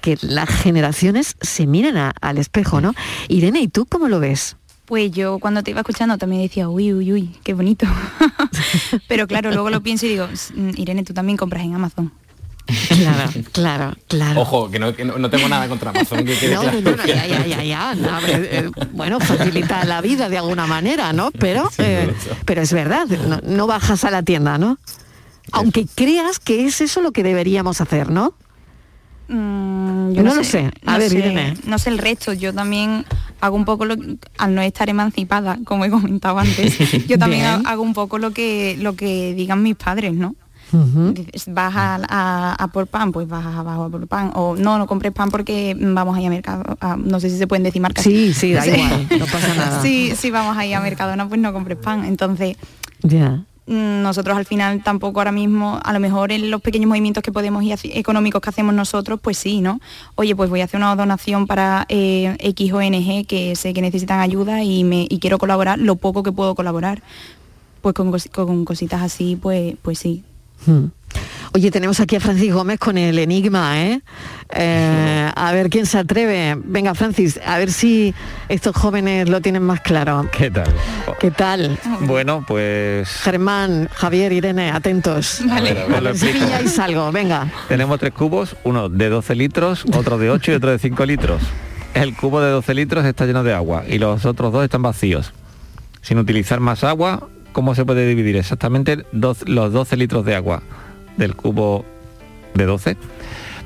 [0.01, 2.93] que las generaciones se miren al espejo, ¿no?
[3.27, 4.55] Irene, ¿y tú cómo lo ves?
[4.86, 7.88] Pues yo cuando te iba escuchando también decía, uy, uy, uy, qué bonito.
[9.07, 12.13] Pero claro, luego lo pienso y digo, mm, Irene, tú también compras en Amazon.
[12.66, 14.41] Claro, claro, claro.
[14.41, 16.26] Ojo, que no, tengo nada contra Amazon.
[16.26, 17.95] Que no, no, ya, ya, ya, ya.
[18.28, 21.32] Eh, bueno, facilita la vida de alguna manera, ¿no?
[21.32, 22.13] Pero, eh,
[22.45, 23.07] pero es verdad,
[23.43, 24.80] no, bajas a la tienda, ¿no?
[25.51, 28.34] Aunque creas que es eso lo que deberíamos hacer, ¿no?
[29.28, 30.72] Mm, yo no, lo sé.
[30.86, 32.34] A ver, sé, No sé el resto.
[32.34, 33.05] Yo también
[33.41, 33.95] hago un poco lo
[34.38, 38.78] al no estar emancipada, como he comentado antes, yo también hago un poco lo que
[38.80, 40.36] lo que digan mis padres, ¿no?
[41.47, 44.32] Vas a, por pan, pues vas a, por pan.
[44.36, 46.78] O no, no compres pan porque vamos ahí a mercado.
[46.97, 48.03] no sé si se pueden decir marcas.
[48.03, 49.82] Sí, sí, da igual, no pasa nada.
[49.82, 52.05] Sí, sí, vamos ahí a Mercadona, pues no compres pan.
[52.05, 52.57] Entonces,
[53.01, 53.43] ya.
[53.67, 57.32] Mm, nosotros al final tampoco ahora mismo, a lo mejor en los pequeños movimientos que
[57.32, 59.80] podemos y económicos que hacemos nosotros, pues sí, ¿no?
[60.15, 64.19] Oye, pues voy a hacer una donación para eh, X ONG que sé que necesitan
[64.19, 67.01] ayuda y, me, quiero colaborar, lo poco que puedo colaborar.
[67.82, 70.23] Pues con, cositas así, pues, pues sí.
[70.66, 70.86] Hmm.
[71.53, 74.01] Oye, tenemos aquí a Francis Gómez con el enigma, ¿eh?
[74.53, 75.32] ¿eh?
[75.34, 76.58] a ver quién se atreve.
[76.58, 78.14] Venga, Francis, a ver si
[78.49, 80.30] estos jóvenes lo tienen más claro.
[80.38, 80.68] ¿Qué tal?
[81.18, 81.80] ¿Qué tal?
[82.01, 83.08] Bueno, pues...
[83.08, 85.39] Germán, Javier, Irene, atentos.
[85.45, 87.49] Vale, a ver, si pilláis algo, venga.
[87.70, 91.41] Tenemos tres cubos, uno de 12 litros, otro de 8 y otro de 5 litros.
[91.93, 95.32] El cubo de 12 litros está lleno de agua y los otros dos están vacíos.
[96.01, 100.62] Sin utilizar más agua, ¿cómo se puede dividir exactamente los 12 litros de agua?
[101.18, 101.86] del cubo
[102.53, 102.97] de 12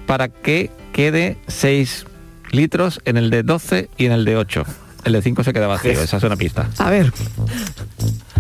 [0.06, 2.06] para que quede 6
[2.52, 4.64] litros en el de 12 y en el de 8.
[5.04, 6.70] El de 5 se queda vacío, esa es una pista.
[6.78, 7.12] A ver.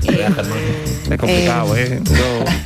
[0.01, 2.01] Es complicado, ¿eh?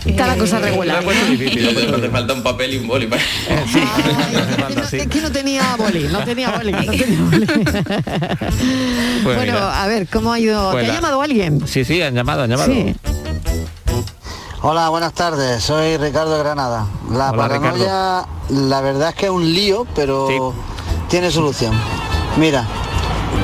[0.06, 1.04] Está la cosa regular.
[1.04, 3.10] No te falta un papel y un boli.
[4.90, 4.98] sí.
[4.98, 6.72] Es que no tenía boli, no tenía boli.
[6.72, 7.46] No tenía boli.
[9.24, 10.72] Pues bueno, a ver, ¿cómo ha ido?
[10.72, 11.68] Pues ¿Te ha llamado alguien?
[11.68, 12.74] Sí, sí, han llamado, han llamado.
[12.74, 12.96] Sí.
[14.62, 15.62] Hola, buenas tardes.
[15.64, 16.88] Soy Ricardo Granada.
[17.12, 20.54] La paranoia, la verdad es que es un lío, pero
[21.10, 21.74] tiene solución.
[22.38, 22.66] Mira,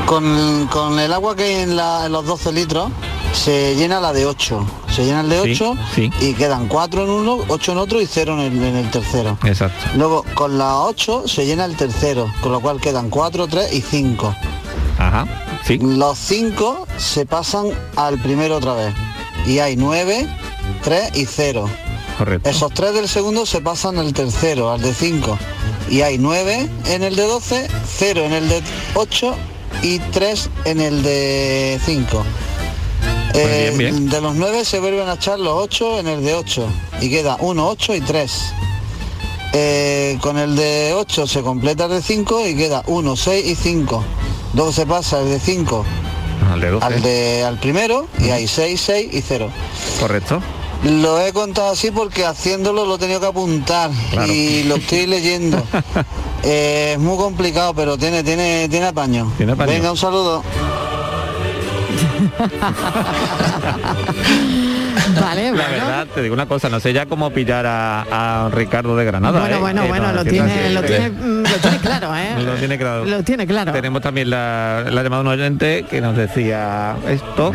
[0.05, 2.91] con, el agua que hay en, los 12 litros,
[3.33, 4.65] se llena la de 8.
[4.95, 5.75] Se llena el de 8
[6.19, 9.37] y quedan 4 en uno, 8 en otro y 0 en el, tercero.
[9.45, 9.85] Exacto.
[9.95, 13.81] Luego, con la 8 se llena el tercero, con lo cual quedan 4, 3 y
[13.81, 14.35] 5.
[14.97, 15.27] Ajá.
[15.65, 15.77] Sí.
[15.77, 18.93] Los 5 se pasan al primero otra vez.
[19.45, 20.27] Y hay 9
[20.83, 21.69] 3 y 0.
[22.17, 22.49] Correcto.
[22.49, 25.37] Esos 3 del segundo se pasan al tercero, al de 5.
[25.89, 27.67] Y hay 9 en el de 12,
[27.97, 28.61] 0 en el de
[28.95, 29.35] 8
[29.81, 32.23] y 3 en el de 5.
[33.33, 36.67] Eh, de los 9 se vuelven a echar los 8 en el de 8
[37.01, 38.53] y queda 1, 8 y 3.
[39.53, 43.55] Eh, con el de 8 se completa el de 5 y queda 1, 6 y
[43.55, 44.03] 5.
[44.53, 45.85] Luego se pasa el de 5
[46.51, 46.85] al, de 12.
[46.85, 49.49] al, de, al primero y hay 6, 6 y 0.
[49.99, 50.41] Correcto.
[50.83, 53.91] Lo he contado así porque haciéndolo lo he tenido que apuntar
[54.29, 55.61] y lo estoy leyendo.
[56.43, 59.31] Eh, es muy complicado, pero tiene, tiene, tiene apaño.
[59.37, 59.71] ¿Tiene apaño?
[59.71, 60.43] Venga, un saludo.
[65.19, 69.05] Vale, La verdad, te digo una cosa, no sé ya cómo pillar a, Ricardo de
[69.05, 69.39] Granada.
[69.39, 69.59] Bueno, ¿eh?
[69.59, 72.43] bueno, bueno, lo tiene, lo, tiene, mm, lo tiene claro, ¿eh?
[72.43, 73.05] Lo tiene claro.
[73.05, 73.71] Lo tiene claro.
[73.71, 77.51] Tenemos también la, la llamada de un oyente que nos decía esto.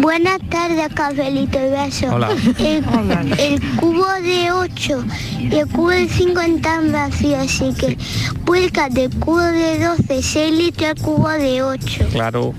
[0.00, 2.14] Buenas tardes, Cafelito y Beso.
[2.14, 2.30] Hola.
[2.58, 5.04] El, cubo de 8
[5.38, 7.96] y el cubo de 5 están vacíos, así que
[8.44, 12.06] vuelca del cubo de 12, 6 litros al cubo de 8.
[12.12, 12.54] Claro.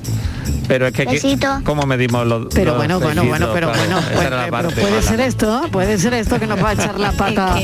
[0.68, 4.02] Pero es que aquí, ¿cómo medimos los Pero bueno, bueno, bueno, pero bueno,
[4.50, 7.56] pues, puede ser esto, puede ser esto que nos va a echar la pata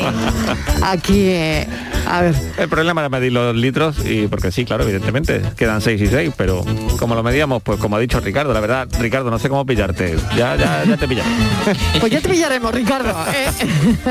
[0.81, 1.29] aquí.
[1.29, 1.67] Eh,
[2.07, 2.35] a ver.
[2.57, 6.33] El problema era medir los litros y porque sí, claro, evidentemente, quedan 6 y 6,
[6.35, 6.65] pero
[6.97, 10.15] como lo medíamos, pues como ha dicho Ricardo, la verdad, Ricardo, no sé cómo pillarte.
[10.35, 11.29] Ya, ya, ya te pillaré.
[11.99, 13.13] Pues ya te pillaremos, Ricardo.
[13.33, 13.47] ¿eh?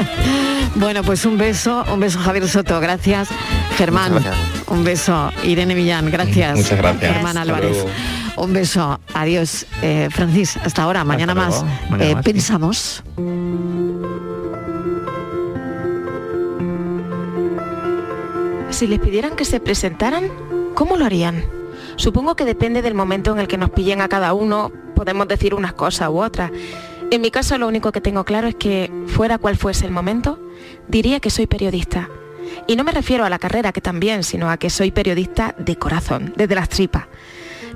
[0.74, 3.28] bueno, pues un beso, un beso Javier Soto, gracias.
[3.76, 4.12] Germán,
[4.66, 5.32] un beso.
[5.42, 6.56] Irene Millán, gracias.
[6.56, 7.14] Muchas gracias.
[7.14, 7.84] Germán Álvarez.
[8.38, 9.66] Un beso, adiós.
[9.82, 11.64] Eh, Francis, hasta ahora, mañana, más.
[11.98, 13.02] Eh, pensamos.
[18.70, 20.30] Si les pidieran que se presentaran,
[20.74, 21.44] ¿cómo lo harían?
[21.96, 25.54] Supongo que depende del momento en el que nos pillen a cada uno, podemos decir
[25.54, 26.52] unas cosas u otras.
[27.10, 30.38] En mi caso lo único que tengo claro es que, fuera cual fuese el momento,
[30.86, 32.08] diría que soy periodista.
[32.66, 35.76] Y no me refiero a la carrera, que también, sino a que soy periodista de
[35.76, 37.06] corazón, desde las tripas.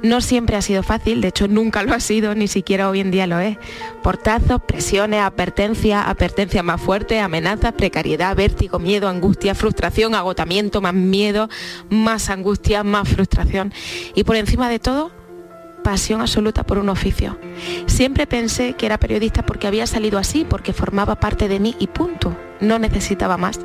[0.02, 3.12] No siempre ha sido fácil, de hecho nunca lo ha sido, ni siquiera hoy en
[3.12, 3.56] día lo es.
[4.02, 11.48] Portazos, presiones, advertencias, advertencias más fuertes, amenazas, precariedad, vértigo, miedo, angustia, frustración, agotamiento, más miedo,
[11.88, 13.72] más angustia, más frustración.
[14.14, 15.12] Y por encima de todo,
[15.84, 17.38] pasión absoluta por un oficio.
[17.86, 21.86] Siempre pensé que era periodista porque había salido así, porque formaba parte de mí y
[21.86, 22.36] punto.
[22.62, 23.60] No necesitaba más.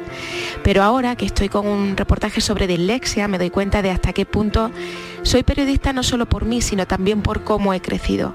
[0.64, 4.26] Pero ahora que estoy con un reportaje sobre dislexia, me doy cuenta de hasta qué
[4.26, 4.72] punto
[5.22, 8.34] soy periodista no solo por mí, sino también por cómo he crecido.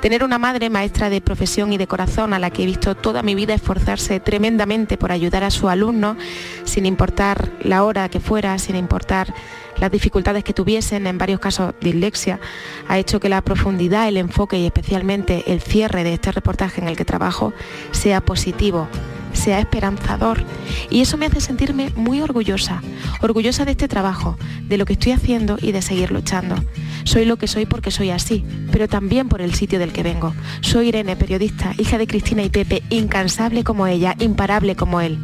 [0.00, 3.22] Tener una madre maestra de profesión y de corazón a la que he visto toda
[3.22, 6.16] mi vida esforzarse tremendamente por ayudar a su alumno,
[6.64, 9.34] sin importar la hora que fuera, sin importar
[9.78, 12.40] las dificultades que tuviesen, en varios casos dislexia,
[12.88, 16.88] ha hecho que la profundidad, el enfoque y especialmente el cierre de este reportaje en
[16.88, 17.52] el que trabajo
[17.90, 18.88] sea positivo,
[19.32, 20.42] sea esperanzador.
[20.90, 22.82] Y eso me hace sentirme muy orgullosa,
[23.20, 26.56] orgullosa de este trabajo, de lo que estoy haciendo y de seguir luchando.
[27.04, 30.34] Soy lo que soy porque soy así, pero también por el sitio del que vengo.
[30.60, 35.18] Soy Irene, periodista, hija de Cristina y Pepe, incansable como ella, imparable como él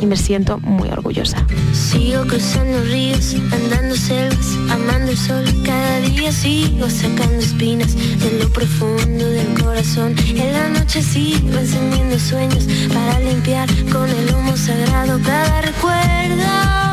[0.00, 1.46] y me siento muy orgullosa.
[1.72, 5.44] Sigo cruzando ríos, andando selvas, amando el sol.
[5.64, 10.14] Cada día sigo sacando espinas de lo profundo del corazón.
[10.28, 16.89] En la noche sigo encendiendo sueños para limpiar con el humo sagrado cada recuerdo.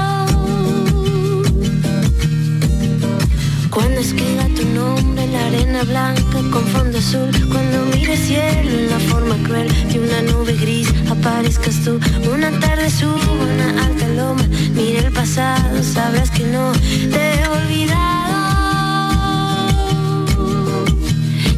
[3.77, 8.71] Cuando escriba tu nombre en la arena blanca con fondo azul, cuando mire el cielo
[8.71, 11.99] en la forma cruel de una nube gris, aparezcas tú.
[12.33, 14.41] Una tarde subo una alta loma,
[14.73, 17.97] mire el pasado, sabrás que no te he olvidado.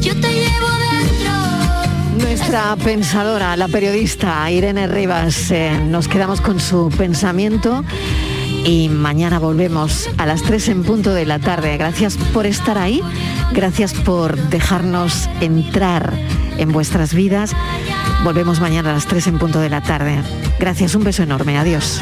[0.01, 2.28] Yo te llevo dentro.
[2.28, 7.86] Nuestra pensadora, la periodista Irene Rivas, eh, nos quedamos con su pensamiento
[8.66, 11.78] y mañana volvemos a las 3 en punto de la tarde.
[11.78, 13.01] Gracias por estar ahí,
[13.51, 16.14] gracias por dejarnos entrar
[16.57, 17.55] en vuestras vidas.
[18.24, 20.22] Volvemos mañana a las 3 en punto de la tarde.
[20.60, 22.01] Gracias, un beso enorme, adiós.